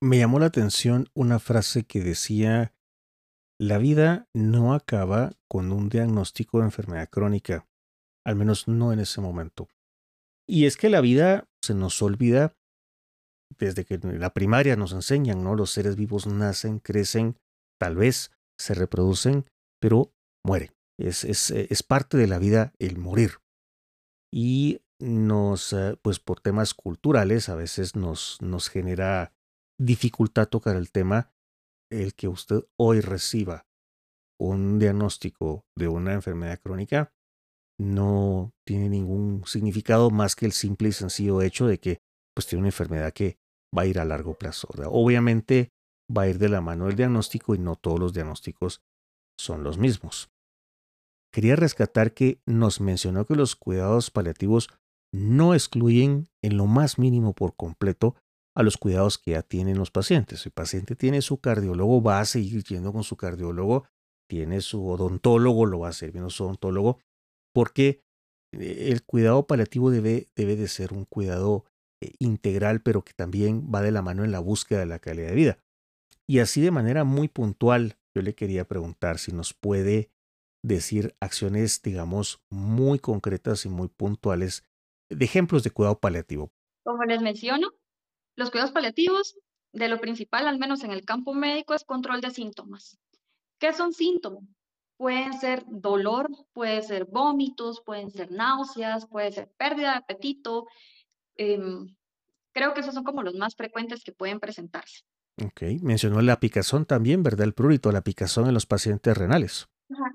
Me 0.00 0.18
llamó 0.18 0.38
la 0.38 0.46
atención 0.46 1.08
una 1.14 1.38
frase 1.38 1.84
que 1.84 2.00
decía, 2.00 2.72
la 3.60 3.78
vida 3.78 4.28
no 4.34 4.72
acaba 4.74 5.32
con 5.48 5.72
un 5.72 5.88
diagnóstico 5.88 6.58
de 6.58 6.66
enfermedad 6.66 7.08
crónica, 7.10 7.66
al 8.24 8.36
menos 8.36 8.68
no 8.68 8.92
en 8.92 9.00
ese 9.00 9.20
momento. 9.20 9.68
Y 10.48 10.66
es 10.66 10.76
que 10.76 10.88
la 10.88 11.00
vida 11.00 11.48
se 11.62 11.74
nos 11.74 12.00
olvida 12.00 12.54
desde 13.58 13.84
que 13.84 13.94
en 13.94 14.20
la 14.20 14.32
primaria 14.32 14.76
nos 14.76 14.92
enseñan, 14.92 15.42
¿no? 15.42 15.54
Los 15.54 15.70
seres 15.70 15.96
vivos 15.96 16.26
nacen, 16.26 16.78
crecen, 16.78 17.36
tal 17.78 17.96
vez 17.96 18.30
se 18.58 18.74
reproducen, 18.74 19.46
pero 19.80 20.12
mueren. 20.44 20.72
Es, 20.98 21.24
es, 21.24 21.50
es 21.50 21.82
parte 21.82 22.16
de 22.16 22.26
la 22.26 22.38
vida 22.38 22.72
el 22.78 22.98
morir. 22.98 23.38
Y 24.32 24.80
nos, 25.00 25.72
eh, 25.72 25.96
pues 26.02 26.18
por 26.18 26.40
temas 26.40 26.74
culturales, 26.74 27.48
a 27.48 27.54
veces 27.54 27.96
nos, 27.96 28.40
nos 28.42 28.68
genera 28.68 29.32
dificultad 29.80 30.48
tocar 30.48 30.76
el 30.76 30.90
tema, 30.90 31.30
el 31.90 32.14
que 32.14 32.28
usted 32.28 32.64
hoy 32.78 33.00
reciba 33.00 33.66
un 34.40 34.78
diagnóstico 34.78 35.64
de 35.76 35.88
una 35.88 36.12
enfermedad 36.14 36.60
crónica 36.60 37.12
no 37.80 38.52
tiene 38.66 38.88
ningún 38.88 39.44
significado 39.46 40.10
más 40.10 40.36
que 40.36 40.46
el 40.46 40.52
simple 40.52 40.88
y 40.88 40.92
sencillo 40.92 41.42
hecho 41.42 41.66
de 41.66 41.78
que 41.78 42.00
pues 42.34 42.46
tiene 42.46 42.60
una 42.60 42.68
enfermedad 42.68 43.12
que 43.12 43.38
va 43.76 43.82
a 43.82 43.86
ir 43.86 43.98
a 43.98 44.04
largo 44.04 44.34
plazo. 44.34 44.68
Obviamente 44.90 45.72
va 46.14 46.22
a 46.22 46.28
ir 46.28 46.38
de 46.38 46.48
la 46.48 46.60
mano 46.60 46.86
del 46.86 46.96
diagnóstico 46.96 47.54
y 47.54 47.58
no 47.58 47.76
todos 47.76 47.98
los 48.00 48.12
diagnósticos 48.12 48.82
son 49.38 49.62
los 49.62 49.78
mismos. 49.78 50.30
Quería 51.32 51.56
rescatar 51.56 52.14
que 52.14 52.40
nos 52.46 52.80
mencionó 52.80 53.26
que 53.26 53.36
los 53.36 53.54
cuidados 53.54 54.10
paliativos 54.10 54.70
no 55.12 55.54
excluyen 55.54 56.28
en 56.42 56.56
lo 56.56 56.66
más 56.66 56.98
mínimo 56.98 57.34
por 57.34 57.54
completo 57.54 58.16
a 58.58 58.64
los 58.64 58.76
cuidados 58.76 59.18
que 59.18 59.30
ya 59.30 59.42
tienen 59.42 59.78
los 59.78 59.92
pacientes. 59.92 60.44
El 60.44 60.50
paciente 60.50 60.96
tiene 60.96 61.22
su 61.22 61.38
cardiólogo, 61.38 62.02
va 62.02 62.18
a 62.18 62.24
seguir 62.24 62.64
yendo 62.64 62.92
con 62.92 63.04
su 63.04 63.16
cardiólogo, 63.16 63.84
tiene 64.28 64.62
su 64.62 64.84
odontólogo, 64.84 65.64
lo 65.64 65.78
va 65.78 65.90
a 65.90 66.06
viendo 66.10 66.28
su 66.28 66.42
odontólogo, 66.42 66.98
porque 67.54 68.02
eh, 68.52 68.88
el 68.90 69.04
cuidado 69.04 69.46
paliativo 69.46 69.92
debe, 69.92 70.26
debe 70.34 70.56
de 70.56 70.66
ser 70.66 70.92
un 70.92 71.04
cuidado 71.04 71.66
eh, 72.02 72.14
integral, 72.18 72.82
pero 72.82 73.04
que 73.04 73.12
también 73.12 73.70
va 73.72 73.80
de 73.80 73.92
la 73.92 74.02
mano 74.02 74.24
en 74.24 74.32
la 74.32 74.40
búsqueda 74.40 74.80
de 74.80 74.86
la 74.86 74.98
calidad 74.98 75.28
de 75.28 75.36
vida. 75.36 75.58
Y 76.26 76.40
así 76.40 76.60
de 76.60 76.72
manera 76.72 77.04
muy 77.04 77.28
puntual, 77.28 77.96
yo 78.12 78.22
le 78.22 78.34
quería 78.34 78.64
preguntar 78.66 79.20
si 79.20 79.30
nos 79.30 79.54
puede 79.54 80.10
decir 80.64 81.14
acciones, 81.20 81.80
digamos, 81.80 82.42
muy 82.50 82.98
concretas 82.98 83.64
y 83.66 83.68
muy 83.68 83.86
puntuales 83.86 84.64
de 85.08 85.24
ejemplos 85.24 85.62
de 85.62 85.70
cuidado 85.70 86.00
paliativo. 86.00 86.50
Como 86.84 87.04
les 87.04 87.22
menciono, 87.22 87.68
los 88.38 88.52
cuidados 88.52 88.70
paliativos, 88.70 89.36
de 89.72 89.88
lo 89.88 90.00
principal, 90.00 90.46
al 90.46 90.58
menos 90.58 90.84
en 90.84 90.92
el 90.92 91.04
campo 91.04 91.34
médico, 91.34 91.74
es 91.74 91.84
control 91.84 92.20
de 92.20 92.30
síntomas. 92.30 92.96
¿Qué 93.58 93.72
son 93.72 93.92
síntomas? 93.92 94.44
Pueden 94.96 95.32
ser 95.32 95.64
dolor, 95.66 96.30
puede 96.52 96.82
ser 96.82 97.04
vómitos, 97.04 97.82
pueden 97.84 98.10
ser 98.10 98.30
náuseas, 98.30 99.06
puede 99.06 99.32
ser 99.32 99.50
pérdida 99.56 99.90
de 99.90 99.98
apetito. 99.98 100.66
Em, 101.36 101.96
creo 102.52 102.74
que 102.74 102.80
esos 102.80 102.94
son 102.94 103.02
como 103.02 103.24
los 103.24 103.34
más 103.34 103.56
frecuentes 103.56 104.04
que 104.04 104.12
pueden 104.12 104.38
presentarse. 104.38 105.00
Ok, 105.44 105.62
mencionó 105.82 106.22
la 106.22 106.38
picazón 106.38 106.86
también, 106.86 107.24
¿verdad? 107.24 107.44
El 107.44 107.54
prurito, 107.54 107.90
la 107.90 108.02
picazón 108.02 108.46
en 108.46 108.54
los 108.54 108.66
pacientes 108.66 109.16
renales. 109.16 109.66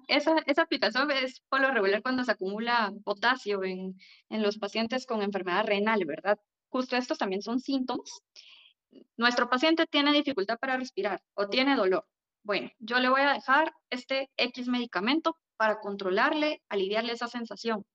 Esa, 0.07 0.36
esa 0.45 0.65
picazón 0.65 1.12
es 1.12 1.41
por 1.49 1.59
lo 1.59 1.71
regular 1.71 2.01
cuando 2.01 2.23
se 2.23 2.31
acumula 2.31 2.93
potasio 3.03 3.65
en, 3.65 3.97
en 4.29 4.41
los 4.41 4.57
pacientes 4.59 5.05
con 5.05 5.21
enfermedad 5.21 5.65
renal, 5.65 6.05
¿verdad? 6.05 6.39
Justo 6.73 6.95
estos 6.95 7.19
también 7.19 7.43
son 7.43 7.59
síntomas. 7.59 8.23
Nuestro 9.15 9.47
paciente 9.47 9.86
tiene 9.86 10.12
dificultad 10.12 10.57
para 10.57 10.75
respirar 10.75 11.21
o 11.36 11.47
tiene 11.47 11.75
dolor. 11.75 12.05
Bueno, 12.43 12.71
yo 12.79 12.99
le 12.99 13.09
voy 13.09 13.21
a 13.21 13.33
dejar 13.33 13.73
este 13.91 14.31
X 14.38 14.67
medicamento 14.67 15.38
para 15.55 15.79
controlarle, 15.79 16.63
aliviarle 16.69 17.13
esa 17.13 17.27
sensación. 17.27 17.86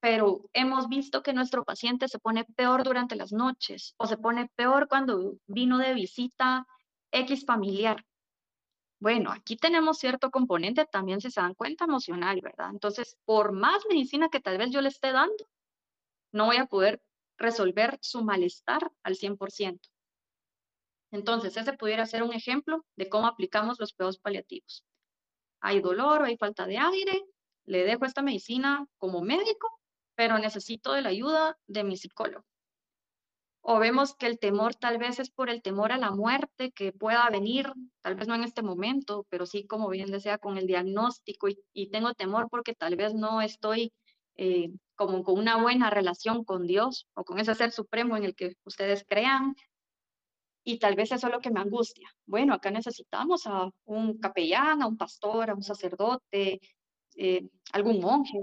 Pero 0.00 0.48
hemos 0.54 0.88
visto 0.88 1.22
que 1.22 1.34
nuestro 1.34 1.64
paciente 1.64 2.08
se 2.08 2.18
pone 2.18 2.44
peor 2.56 2.84
durante 2.84 3.16
las 3.16 3.32
noches 3.32 3.94
o 3.98 4.06
se 4.06 4.16
pone 4.16 4.50
peor 4.56 4.88
cuando 4.88 5.34
vino 5.46 5.76
de 5.76 5.92
visita 5.92 6.66
X 7.12 7.44
familiar. 7.44 8.02
Bueno, 8.98 9.30
aquí 9.30 9.56
tenemos 9.56 9.98
cierto 9.98 10.30
componente 10.30 10.86
también, 10.86 11.20
si 11.20 11.30
se 11.30 11.40
dan 11.40 11.54
cuenta, 11.54 11.84
emocional, 11.84 12.40
¿verdad? 12.42 12.70
Entonces, 12.70 13.18
por 13.26 13.52
más 13.52 13.84
medicina 13.90 14.30
que 14.30 14.40
tal 14.40 14.56
vez 14.56 14.70
yo 14.70 14.80
le 14.80 14.88
esté 14.88 15.12
dando, 15.12 15.48
no 16.32 16.46
voy 16.46 16.56
a 16.56 16.66
poder 16.66 17.02
resolver 17.38 17.98
su 18.00 18.24
malestar 18.24 18.90
al 19.02 19.16
100%. 19.16 19.80
Entonces, 21.10 21.56
ese 21.56 21.72
pudiera 21.74 22.06
ser 22.06 22.22
un 22.22 22.32
ejemplo 22.32 22.84
de 22.96 23.08
cómo 23.08 23.26
aplicamos 23.26 23.78
los 23.78 23.92
cuidados 23.92 24.18
paliativos. 24.18 24.84
Hay 25.60 25.80
dolor 25.80 26.22
o 26.22 26.24
hay 26.24 26.36
falta 26.36 26.66
de 26.66 26.78
aire, 26.78 27.22
le 27.66 27.84
dejo 27.84 28.04
esta 28.04 28.22
medicina 28.22 28.86
como 28.98 29.22
médico, 29.22 29.80
pero 30.14 30.38
necesito 30.38 30.92
de 30.92 31.02
la 31.02 31.10
ayuda 31.10 31.56
de 31.66 31.84
mi 31.84 31.96
psicólogo. 31.96 32.44
O 33.62 33.78
vemos 33.78 34.14
que 34.14 34.26
el 34.26 34.38
temor 34.38 34.74
tal 34.74 34.98
vez 34.98 35.18
es 35.18 35.30
por 35.30 35.48
el 35.48 35.62
temor 35.62 35.90
a 35.92 35.96
la 35.96 36.10
muerte 36.10 36.70
que 36.72 36.92
pueda 36.92 37.30
venir, 37.30 37.72
tal 38.02 38.14
vez 38.14 38.28
no 38.28 38.34
en 38.34 38.44
este 38.44 38.62
momento, 38.62 39.24
pero 39.30 39.46
sí 39.46 39.66
como 39.66 39.88
bien 39.88 40.10
decía 40.10 40.36
con 40.36 40.58
el 40.58 40.66
diagnóstico 40.66 41.48
y, 41.48 41.90
tengo 41.90 42.12
temor 42.12 42.48
porque 42.50 42.74
tal 42.74 42.96
vez 42.96 43.14
no 43.14 43.40
estoy 43.40 43.92
eh, 44.36 44.70
como 44.94 45.22
con 45.22 45.38
una 45.38 45.60
buena 45.60 45.90
relación 45.90 46.44
con 46.44 46.66
Dios 46.66 47.08
o 47.14 47.24
con 47.24 47.38
ese 47.38 47.54
ser 47.54 47.72
supremo 47.72 48.16
en 48.16 48.24
el 48.24 48.34
que 48.34 48.56
ustedes 48.64 49.04
crean, 49.08 49.54
y 50.64 50.78
tal 50.78 50.96
vez 50.96 51.12
eso 51.12 51.26
es 51.26 51.32
lo 51.32 51.40
que 51.40 51.50
me 51.50 51.60
angustia. 51.60 52.08
Bueno, 52.26 52.54
acá 52.54 52.70
necesitamos 52.70 53.46
a 53.46 53.70
un 53.84 54.18
capellán, 54.18 54.82
a 54.82 54.86
un 54.86 54.96
pastor, 54.96 55.50
a 55.50 55.54
un 55.54 55.62
sacerdote, 55.62 56.60
eh, 57.16 57.48
algún 57.72 58.00
monje, 58.00 58.38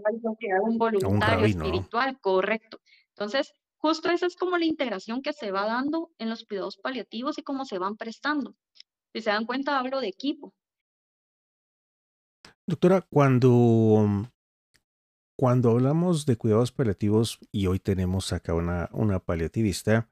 algún 0.54 0.78
voluntario 0.78 1.46
espiritual, 1.46 2.20
correcto. 2.20 2.80
Entonces, 3.10 3.52
justo 3.78 4.10
esa 4.10 4.28
es 4.28 4.36
como 4.36 4.58
la 4.58 4.66
integración 4.66 5.22
que 5.22 5.34
se 5.34 5.52
va 5.52 5.66
dando 5.66 6.12
en 6.20 6.30
los 6.30 6.46
cuidados 6.46 6.78
paliativos 6.78 7.40
y 7.40 7.44
cómo 7.44 7.66
se 7.66 7.80
van 7.80 7.98
prestando. 7.98 8.56
Si 9.14 9.22
se 9.22 9.32
dan 9.32 9.46
cuenta, 9.46 9.80
hablo 9.80 10.00
de 10.00 10.08
equipo. 10.08 10.54
Doctora, 12.68 13.02
cuando, 13.02 14.30
cuando 15.42 15.72
hablamos 15.72 16.28
de 16.28 16.38
cuidados 16.38 16.72
paliativos 16.72 17.40
y 17.52 17.66
hoy 17.66 17.80
tenemos 17.80 18.32
acá 18.32 18.54
una, 18.54 18.90
una 18.92 19.18
paliativista, 19.18 20.08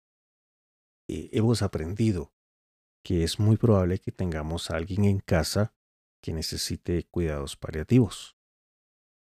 eh, 1.08 1.30
hemos 1.34 1.62
aprendido 1.62 2.34
que 3.06 3.24
es 3.24 3.40
muy 3.40 3.56
probable 3.56 4.00
que 4.00 4.12
tengamos 4.12 4.72
a 4.72 4.78
alguien 4.78 5.06
en 5.06 5.20
casa 5.20 5.76
que 6.24 6.34
necesite 6.34 7.04
cuidados 7.12 7.58
paliativos. 7.58 8.38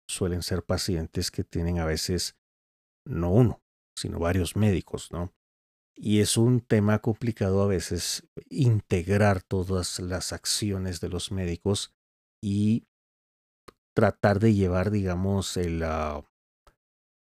Suelen 0.08 0.42
ser 0.42 0.64
pacientes 0.64 1.30
que 1.30 1.44
tienen 1.44 1.78
a 1.78 1.86
veces 1.86 2.40
no 3.06 3.32
uno, 3.32 3.62
sino 3.96 4.18
varios 4.18 4.56
médicos, 4.56 5.12
¿no? 5.12 5.32
Y 5.96 6.22
es 6.22 6.38
un 6.38 6.62
tema 6.62 7.04
complicado 7.04 7.62
a 7.62 7.68
veces 7.68 8.28
integrar 8.50 9.44
todas 9.44 10.00
las 10.00 10.34
acciones 10.34 11.02
de 11.02 11.10
los 11.10 11.32
médicos 11.32 11.94
y 12.42 12.88
tratar 14.00 14.40
de 14.40 14.54
llevar, 14.54 14.92
digamos, 14.92 15.58
el, 15.58 15.84
ah, 15.84 16.24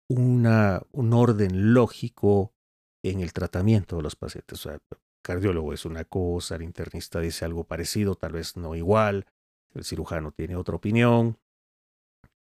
una, 0.07 0.81
un 0.93 1.11
orden 1.11 1.73
lógico 1.73 2.53
en 3.03 3.19
el 3.19 3.33
tratamiento 3.33 3.97
de 3.97 4.03
los 4.03 4.15
pacientes. 4.15 4.57
O 4.57 4.69
sea, 4.69 4.73
el 4.75 4.97
cardiólogo 5.21 5.73
es 5.73 5.83
una 5.83 6.05
cosa, 6.05 6.55
el 6.55 6.61
internista 6.61 7.19
dice 7.19 7.43
algo 7.43 7.65
parecido, 7.65 8.15
tal 8.15 8.31
vez 8.31 8.55
no 8.55 8.73
igual, 8.73 9.25
el 9.73 9.83
cirujano 9.83 10.31
tiene 10.31 10.55
otra 10.55 10.75
opinión. 10.75 11.37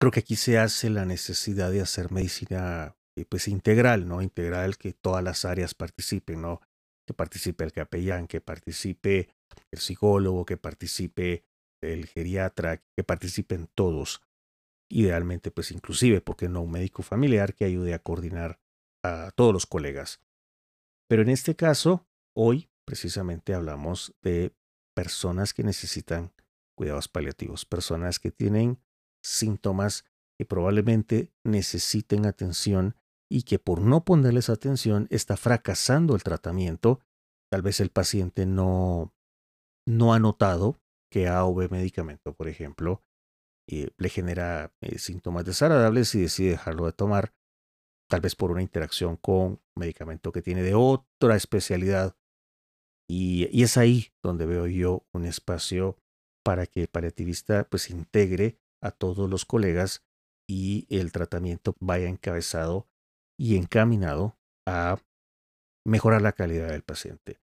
Creo 0.01 0.11
que 0.11 0.21
aquí 0.21 0.37
se 0.37 0.59
hace 0.59 0.89
la 0.89 1.05
necesidad 1.05 1.71
de 1.71 1.83
hacer 1.83 2.11
medicina 2.11 2.97
eh, 3.15 3.27
pues 3.27 3.47
integral, 3.47 4.09
¿no? 4.09 4.23
Integral 4.23 4.79
que 4.79 4.95
todas 4.95 5.23
las 5.23 5.45
áreas 5.45 5.75
participen, 5.75 6.41
¿no? 6.41 6.63
Que 7.07 7.13
participe 7.13 7.63
el 7.63 7.73
capellán, 7.73 8.27
que 8.27 8.41
participe 8.41 9.29
el 9.71 9.81
psicólogo, 9.81 10.47
que 10.47 10.57
participe 10.57 11.45
el 11.93 12.07
geriatra, 12.07 12.83
que 12.97 13.05
participen 13.05 13.69
todos. 13.75 14.23
Idealmente, 14.91 15.51
pues 15.51 15.71
inclusive, 15.71 16.21
porque 16.21 16.49
no 16.49 16.63
un 16.63 16.71
médico 16.71 17.03
familiar 17.03 17.55
que 17.55 17.65
ayude 17.65 17.95
a 17.95 17.99
coordinar 17.99 18.61
a 19.03 19.31
todos 19.35 19.53
los 19.53 19.67
colegas. 19.67 20.21
Pero 21.09 21.23
en 21.23 21.29
este 21.29 21.55
caso, 21.55 22.07
hoy 22.35 22.71
precisamente 22.87 23.55
hablamos 23.55 24.15
de 24.23 24.55
personas 24.95 25.53
que 25.55 25.65
necesitan 25.65 26.33
cuidados 26.77 27.09
paliativos, 27.09 27.65
personas 27.65 28.19
que 28.19 28.31
tienen 28.31 28.79
síntomas 29.23 30.05
que 30.39 30.45
probablemente 30.45 31.33
necesiten 31.45 32.27
atención 32.27 32.97
y 33.31 33.43
que 33.43 33.59
por 33.59 33.81
no 33.81 34.05
ponerles 34.05 34.49
atención 34.49 35.07
está 35.11 35.37
fracasando 35.37 36.15
el 36.15 36.23
tratamiento. 36.23 37.01
Tal 37.51 37.63
vez 37.63 37.81
el 37.81 37.91
paciente 37.91 38.47
no, 38.47 39.15
no 39.87 40.15
ha 40.15 40.19
notado 40.19 40.81
que 41.15 41.29
A 41.29 41.45
o 41.45 41.55
B 41.55 41.69
medicamento, 41.69 42.35
por 42.35 42.49
ejemplo, 42.49 43.01
eh, 43.69 43.91
le 43.99 44.09
genera 44.09 44.75
eh, 44.81 44.99
síntomas 44.99 45.45
desagradables 45.45 46.13
y 46.17 46.23
decide 46.23 46.51
dejarlo 46.51 46.87
de 46.87 46.93
tomar 46.93 47.33
tal 48.11 48.21
vez 48.21 48.35
por 48.35 48.51
una 48.51 48.63
interacción 48.63 49.17
con 49.17 49.63
medicamento 49.77 50.33
que 50.33 50.43
tiene 50.43 50.65
de 50.65 50.75
otra 50.75 51.37
especialidad. 51.37 52.17
Y, 53.09 53.63
es 53.63 53.77
ahí 53.77 54.09
donde 54.25 54.45
veo 54.45 54.67
yo 54.67 55.07
un 55.13 55.25
espacio 55.25 55.97
para 56.45 56.67
que 56.67 56.81
el 56.81 56.89
paliativista 56.89 57.63
pues 57.71 57.91
integre 57.91 58.59
a 58.83 58.91
todos 58.91 59.31
los 59.31 59.45
colegas 59.45 60.05
y 60.49 60.89
el 60.91 61.13
tratamiento 61.13 61.77
vaya 61.79 62.09
encabezado 62.09 62.89
y 63.39 63.55
encaminado 63.55 64.37
a 64.67 64.99
mejorar 65.87 66.23
la 66.23 66.33
calidad 66.33 66.71
del 66.71 66.83
paciente. 66.83 67.39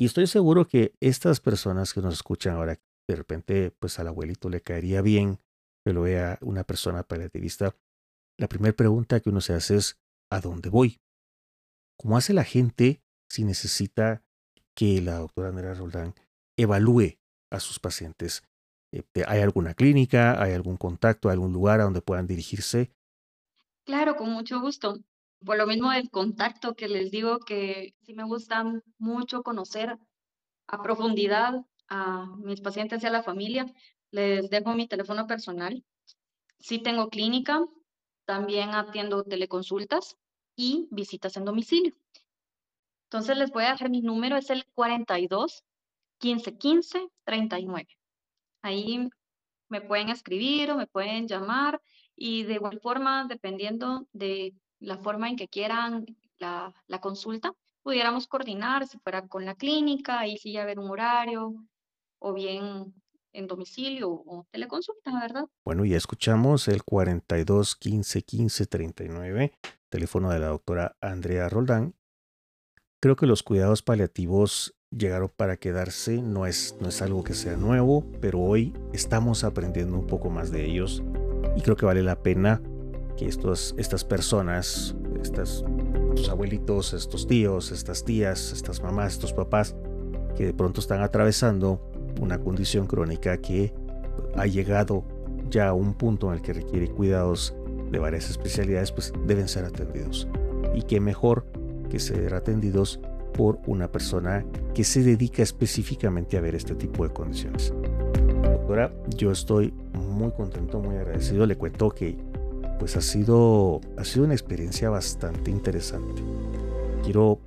Y 0.00 0.06
estoy 0.06 0.26
seguro 0.26 0.66
que 0.66 0.96
estas 1.00 1.38
personas 1.38 1.94
que 1.94 2.00
nos 2.00 2.14
escuchan 2.14 2.56
ahora, 2.56 2.80
de 3.06 3.16
repente, 3.16 3.70
pues 3.70 3.98
al 3.98 4.08
abuelito 4.08 4.48
le 4.48 4.62
caería 4.62 5.02
bien 5.02 5.38
que 5.84 5.92
lo 5.92 6.02
vea 6.02 6.38
una 6.40 6.64
persona 6.64 7.02
paliativista. 7.02 7.76
La 8.38 8.48
primera 8.48 8.74
pregunta 8.74 9.20
que 9.20 9.30
uno 9.30 9.40
se 9.40 9.52
hace 9.52 9.76
es, 9.76 10.00
a 10.30 10.40
dónde 10.40 10.70
voy. 10.70 11.00
¿Cómo 11.98 12.16
hace 12.16 12.32
la 12.32 12.44
gente 12.44 13.02
si 13.28 13.44
necesita 13.44 14.22
que 14.74 15.00
la 15.00 15.18
doctora 15.18 15.50
Andrea 15.50 15.74
Roldán 15.74 16.14
evalúe 16.56 17.18
a 17.50 17.60
sus 17.60 17.78
pacientes? 17.78 18.42
Eh, 18.92 19.04
¿Hay 19.26 19.40
alguna 19.40 19.74
clínica? 19.74 20.42
¿Hay 20.42 20.52
algún 20.52 20.76
contacto? 20.76 21.28
¿Algún 21.28 21.52
lugar 21.52 21.80
a 21.80 21.84
donde 21.84 22.00
puedan 22.00 22.26
dirigirse? 22.26 22.90
Claro, 23.84 24.16
con 24.16 24.30
mucho 24.30 24.60
gusto. 24.60 24.98
Por 25.44 25.58
lo 25.58 25.66
mismo 25.66 25.90
del 25.90 26.10
contacto 26.10 26.74
que 26.74 26.88
les 26.88 27.10
digo 27.10 27.38
que 27.38 27.94
sí 28.00 28.14
me 28.14 28.24
gusta 28.24 28.64
mucho 28.98 29.42
conocer 29.42 29.98
a 30.66 30.82
profundidad 30.82 31.64
a 31.88 32.26
mis 32.38 32.60
pacientes 32.60 33.02
y 33.02 33.06
a 33.06 33.10
la 33.10 33.22
familia, 33.22 33.66
les 34.10 34.50
dejo 34.50 34.74
mi 34.74 34.86
teléfono 34.88 35.26
personal. 35.26 35.84
Sí 36.58 36.78
tengo 36.78 37.08
clínica, 37.08 37.64
también 38.24 38.70
atiendo 38.70 39.24
teleconsultas 39.24 40.16
y 40.56 40.88
visitas 40.90 41.36
en 41.36 41.44
domicilio. 41.44 41.94
Entonces 43.04 43.36
les 43.36 43.50
voy 43.50 43.64
a 43.64 43.72
dejar 43.72 43.90
mi 43.90 44.00
número, 44.00 44.36
es 44.36 44.50
el 44.50 44.64
42 44.74 45.64
15 46.18 46.56
15 46.56 47.08
39. 47.24 47.88
Ahí 48.62 49.08
me 49.68 49.80
pueden 49.80 50.08
escribir 50.08 50.70
o 50.70 50.76
me 50.76 50.86
pueden 50.86 51.28
llamar 51.28 51.80
y 52.16 52.44
de 52.44 52.54
igual 52.54 52.80
forma, 52.80 53.26
dependiendo 53.28 54.06
de 54.12 54.54
la 54.78 54.98
forma 54.98 55.28
en 55.28 55.36
que 55.36 55.48
quieran 55.48 56.06
la, 56.38 56.72
la 56.86 57.00
consulta, 57.00 57.52
pudiéramos 57.82 58.26
coordinar 58.26 58.86
si 58.86 58.98
fuera 58.98 59.26
con 59.28 59.44
la 59.44 59.54
clínica, 59.54 60.26
y 60.26 60.38
si 60.38 60.52
ya 60.52 60.64
ver 60.64 60.78
un 60.78 60.90
horario, 60.90 61.54
o 62.24 62.32
bien 62.32 62.94
en 63.34 63.46
domicilio 63.46 64.10
o 64.10 64.46
teleconsulta, 64.50 65.12
¿verdad? 65.20 65.44
Bueno, 65.62 65.84
ya 65.84 65.98
escuchamos 65.98 66.68
el 66.68 66.82
42 66.82 67.76
15 67.76 68.22
15 68.22 68.66
39, 68.66 69.52
teléfono 69.90 70.30
de 70.30 70.38
la 70.38 70.46
doctora 70.46 70.96
Andrea 71.02 71.50
Roldán. 71.50 71.94
Creo 73.00 73.16
que 73.16 73.26
los 73.26 73.42
cuidados 73.42 73.82
paliativos 73.82 74.74
llegaron 74.90 75.28
para 75.28 75.58
quedarse, 75.58 76.22
no 76.22 76.46
es, 76.46 76.76
no 76.80 76.88
es 76.88 77.02
algo 77.02 77.24
que 77.24 77.34
sea 77.34 77.58
nuevo, 77.58 78.06
pero 78.22 78.40
hoy 78.40 78.72
estamos 78.94 79.44
aprendiendo 79.44 79.98
un 79.98 80.06
poco 80.06 80.30
más 80.30 80.50
de 80.50 80.64
ellos 80.64 81.02
y 81.56 81.60
creo 81.60 81.76
que 81.76 81.84
vale 81.84 82.02
la 82.02 82.22
pena 82.22 82.62
que 83.18 83.26
estos, 83.26 83.74
estas 83.76 84.02
personas, 84.02 84.96
estos 85.20 85.62
abuelitos, 86.30 86.94
estos 86.94 87.26
tíos, 87.26 87.70
estas 87.70 88.02
tías, 88.02 88.52
estas 88.52 88.82
mamás, 88.82 89.12
estos 89.12 89.34
papás, 89.34 89.76
que 90.36 90.46
de 90.46 90.54
pronto 90.54 90.80
están 90.80 91.02
atravesando 91.02 91.90
una 92.20 92.38
condición 92.38 92.86
crónica 92.86 93.38
que 93.38 93.72
ha 94.36 94.46
llegado 94.46 95.04
ya 95.50 95.68
a 95.68 95.72
un 95.74 95.94
punto 95.94 96.28
en 96.28 96.34
el 96.34 96.42
que 96.42 96.52
requiere 96.52 96.88
cuidados 96.88 97.54
de 97.90 97.98
varias 97.98 98.30
especialidades, 98.30 98.92
pues 98.92 99.12
deben 99.26 99.48
ser 99.48 99.64
atendidos. 99.64 100.28
Y 100.74 100.82
qué 100.82 101.00
mejor 101.00 101.46
que 101.90 101.98
ser 101.98 102.34
atendidos 102.34 103.00
por 103.34 103.58
una 103.66 103.90
persona 103.90 104.44
que 104.74 104.84
se 104.84 105.02
dedica 105.02 105.42
específicamente 105.42 106.36
a 106.36 106.40
ver 106.40 106.54
este 106.54 106.74
tipo 106.74 107.06
de 107.06 107.12
condiciones. 107.12 107.72
Doctora, 108.42 108.92
yo 109.16 109.30
estoy 109.30 109.72
muy 109.92 110.30
contento, 110.32 110.80
muy 110.80 110.96
agradecido. 110.96 111.46
Le 111.46 111.56
cuento 111.56 111.90
que 111.90 112.16
pues 112.78 112.96
ha 112.96 113.00
sido, 113.00 113.80
ha 113.96 114.04
sido 114.04 114.24
una 114.24 114.34
experiencia 114.34 114.90
bastante 114.90 115.50
interesante. 115.50 116.22
Quiero 117.02 117.38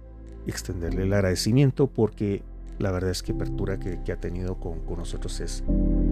extenderle 0.46 1.04
el 1.04 1.14
agradecimiento 1.14 1.88
porque 1.88 2.44
la 2.80 2.92
verdad 2.92 3.12
es 3.12 3.24
que 3.24 3.32
apertura 3.32 3.80
que, 3.80 4.02
que 4.04 4.12
ha 4.12 4.20
tenido 4.20 4.60
con, 4.60 4.80
con 4.86 5.00
nosotros 5.00 5.40
es 5.40 5.64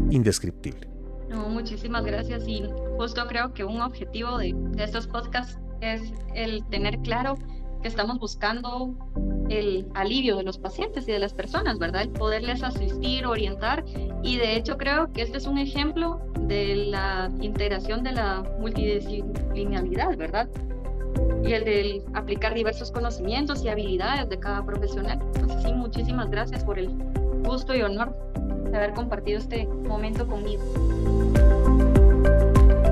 indescriptible. 0.09 0.87
No, 1.29 1.49
muchísimas 1.49 2.05
gracias 2.05 2.47
y 2.47 2.63
justo 2.97 3.25
creo 3.27 3.53
que 3.53 3.63
un 3.63 3.81
objetivo 3.81 4.37
de, 4.37 4.53
de 4.55 4.83
estos 4.83 5.07
podcasts 5.07 5.57
es 5.81 6.13
el 6.33 6.63
tener 6.65 6.99
claro 6.99 7.35
que 7.81 7.87
estamos 7.87 8.19
buscando 8.19 8.95
el 9.49 9.87
alivio 9.93 10.37
de 10.37 10.43
los 10.43 10.57
pacientes 10.57 11.07
y 11.07 11.11
de 11.11 11.19
las 11.19 11.33
personas, 11.33 11.77
¿verdad? 11.77 12.03
El 12.03 12.09
poderles 12.09 12.63
asistir, 12.63 13.25
orientar 13.25 13.83
y 14.23 14.37
de 14.37 14.55
hecho 14.55 14.77
creo 14.77 15.11
que 15.13 15.21
este 15.21 15.37
es 15.37 15.45
un 15.45 15.57
ejemplo 15.57 16.19
de 16.41 16.75
la 16.75 17.31
integración 17.41 18.03
de 18.03 18.13
la 18.13 18.43
multidisciplinaridad, 18.59 20.17
¿verdad? 20.17 20.49
Y 21.45 21.53
el 21.53 21.63
de 21.63 22.03
aplicar 22.13 22.53
diversos 22.53 22.91
conocimientos 22.91 23.63
y 23.63 23.69
habilidades 23.69 24.29
de 24.29 24.39
cada 24.39 24.65
profesional. 24.65 25.19
Entonces 25.35 25.63
sí, 25.63 25.73
muchísimas 25.73 26.29
gracias 26.29 26.63
por 26.63 26.79
el 26.79 26.89
gusto 27.43 27.75
y 27.75 27.81
honor 27.81 28.15
de 28.71 28.77
haber 28.77 28.93
compartido 28.93 29.39
este 29.39 29.67
momento 29.67 30.27
conmigo. 30.27 30.63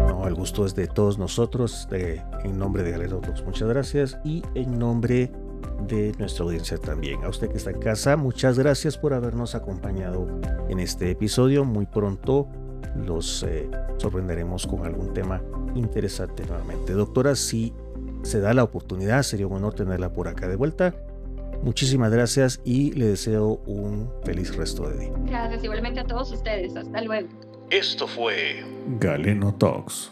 No, 0.08 0.28
el 0.28 0.36
gusto 0.36 0.66
es 0.66 0.76
de 0.76 0.88
todos 0.88 1.18
nosotros, 1.18 1.88
en 1.92 2.58
nombre 2.58 2.84
de 2.84 2.92
Galero 2.92 3.22
muchas 3.46 3.68
gracias 3.68 4.20
y 4.24 4.44
en 4.54 4.78
nombre 4.78 5.32
de 5.88 6.14
nuestra 6.18 6.46
audiencia 6.46 6.78
también. 6.78 7.24
A 7.24 7.30
usted 7.30 7.50
que 7.50 7.58
está 7.58 7.72
en 7.72 7.80
casa, 7.80 8.16
muchas 8.18 8.58
gracias 8.58 8.98
por 8.98 9.14
habernos 9.14 9.56
acompañado 9.56 10.28
en 10.70 10.80
este 10.80 11.12
episodio. 11.12 11.66
Muy 11.66 11.86
pronto 11.86 12.48
los 12.96 13.44
eh, 13.44 13.70
sorprenderemos 13.98 14.68
con 14.68 14.86
algún 14.86 15.14
tema 15.14 15.42
interesante 15.76 16.46
nuevamente. 16.46 16.94
Doctora, 16.94 17.36
si 17.36 17.74
se 18.24 18.40
da 18.40 18.54
la 18.54 18.64
oportunidad, 18.64 19.24
sería 19.24 19.48
un 19.48 19.54
honor 19.54 19.74
tenerla 19.74 20.12
por 20.12 20.28
acá 20.28 20.48
de 20.48 20.56
vuelta. 20.56 20.96
Muchísimas 21.62 22.12
gracias 22.12 22.60
y 22.66 22.92
le 22.92 23.08
deseo 23.08 23.62
un 23.66 24.12
feliz 24.26 24.56
resto 24.56 24.90
de 24.90 25.00
día. 25.00 25.12
Gracias 25.26 25.64
igualmente 25.64 26.02
a 26.02 26.04
todos 26.06 26.32
ustedes. 26.32 26.76
Hasta 26.76 27.02
luego. 27.02 27.30
Esto 27.70 28.08
fue 28.08 28.64
Galeno 29.00 29.54
Talks. 29.56 30.12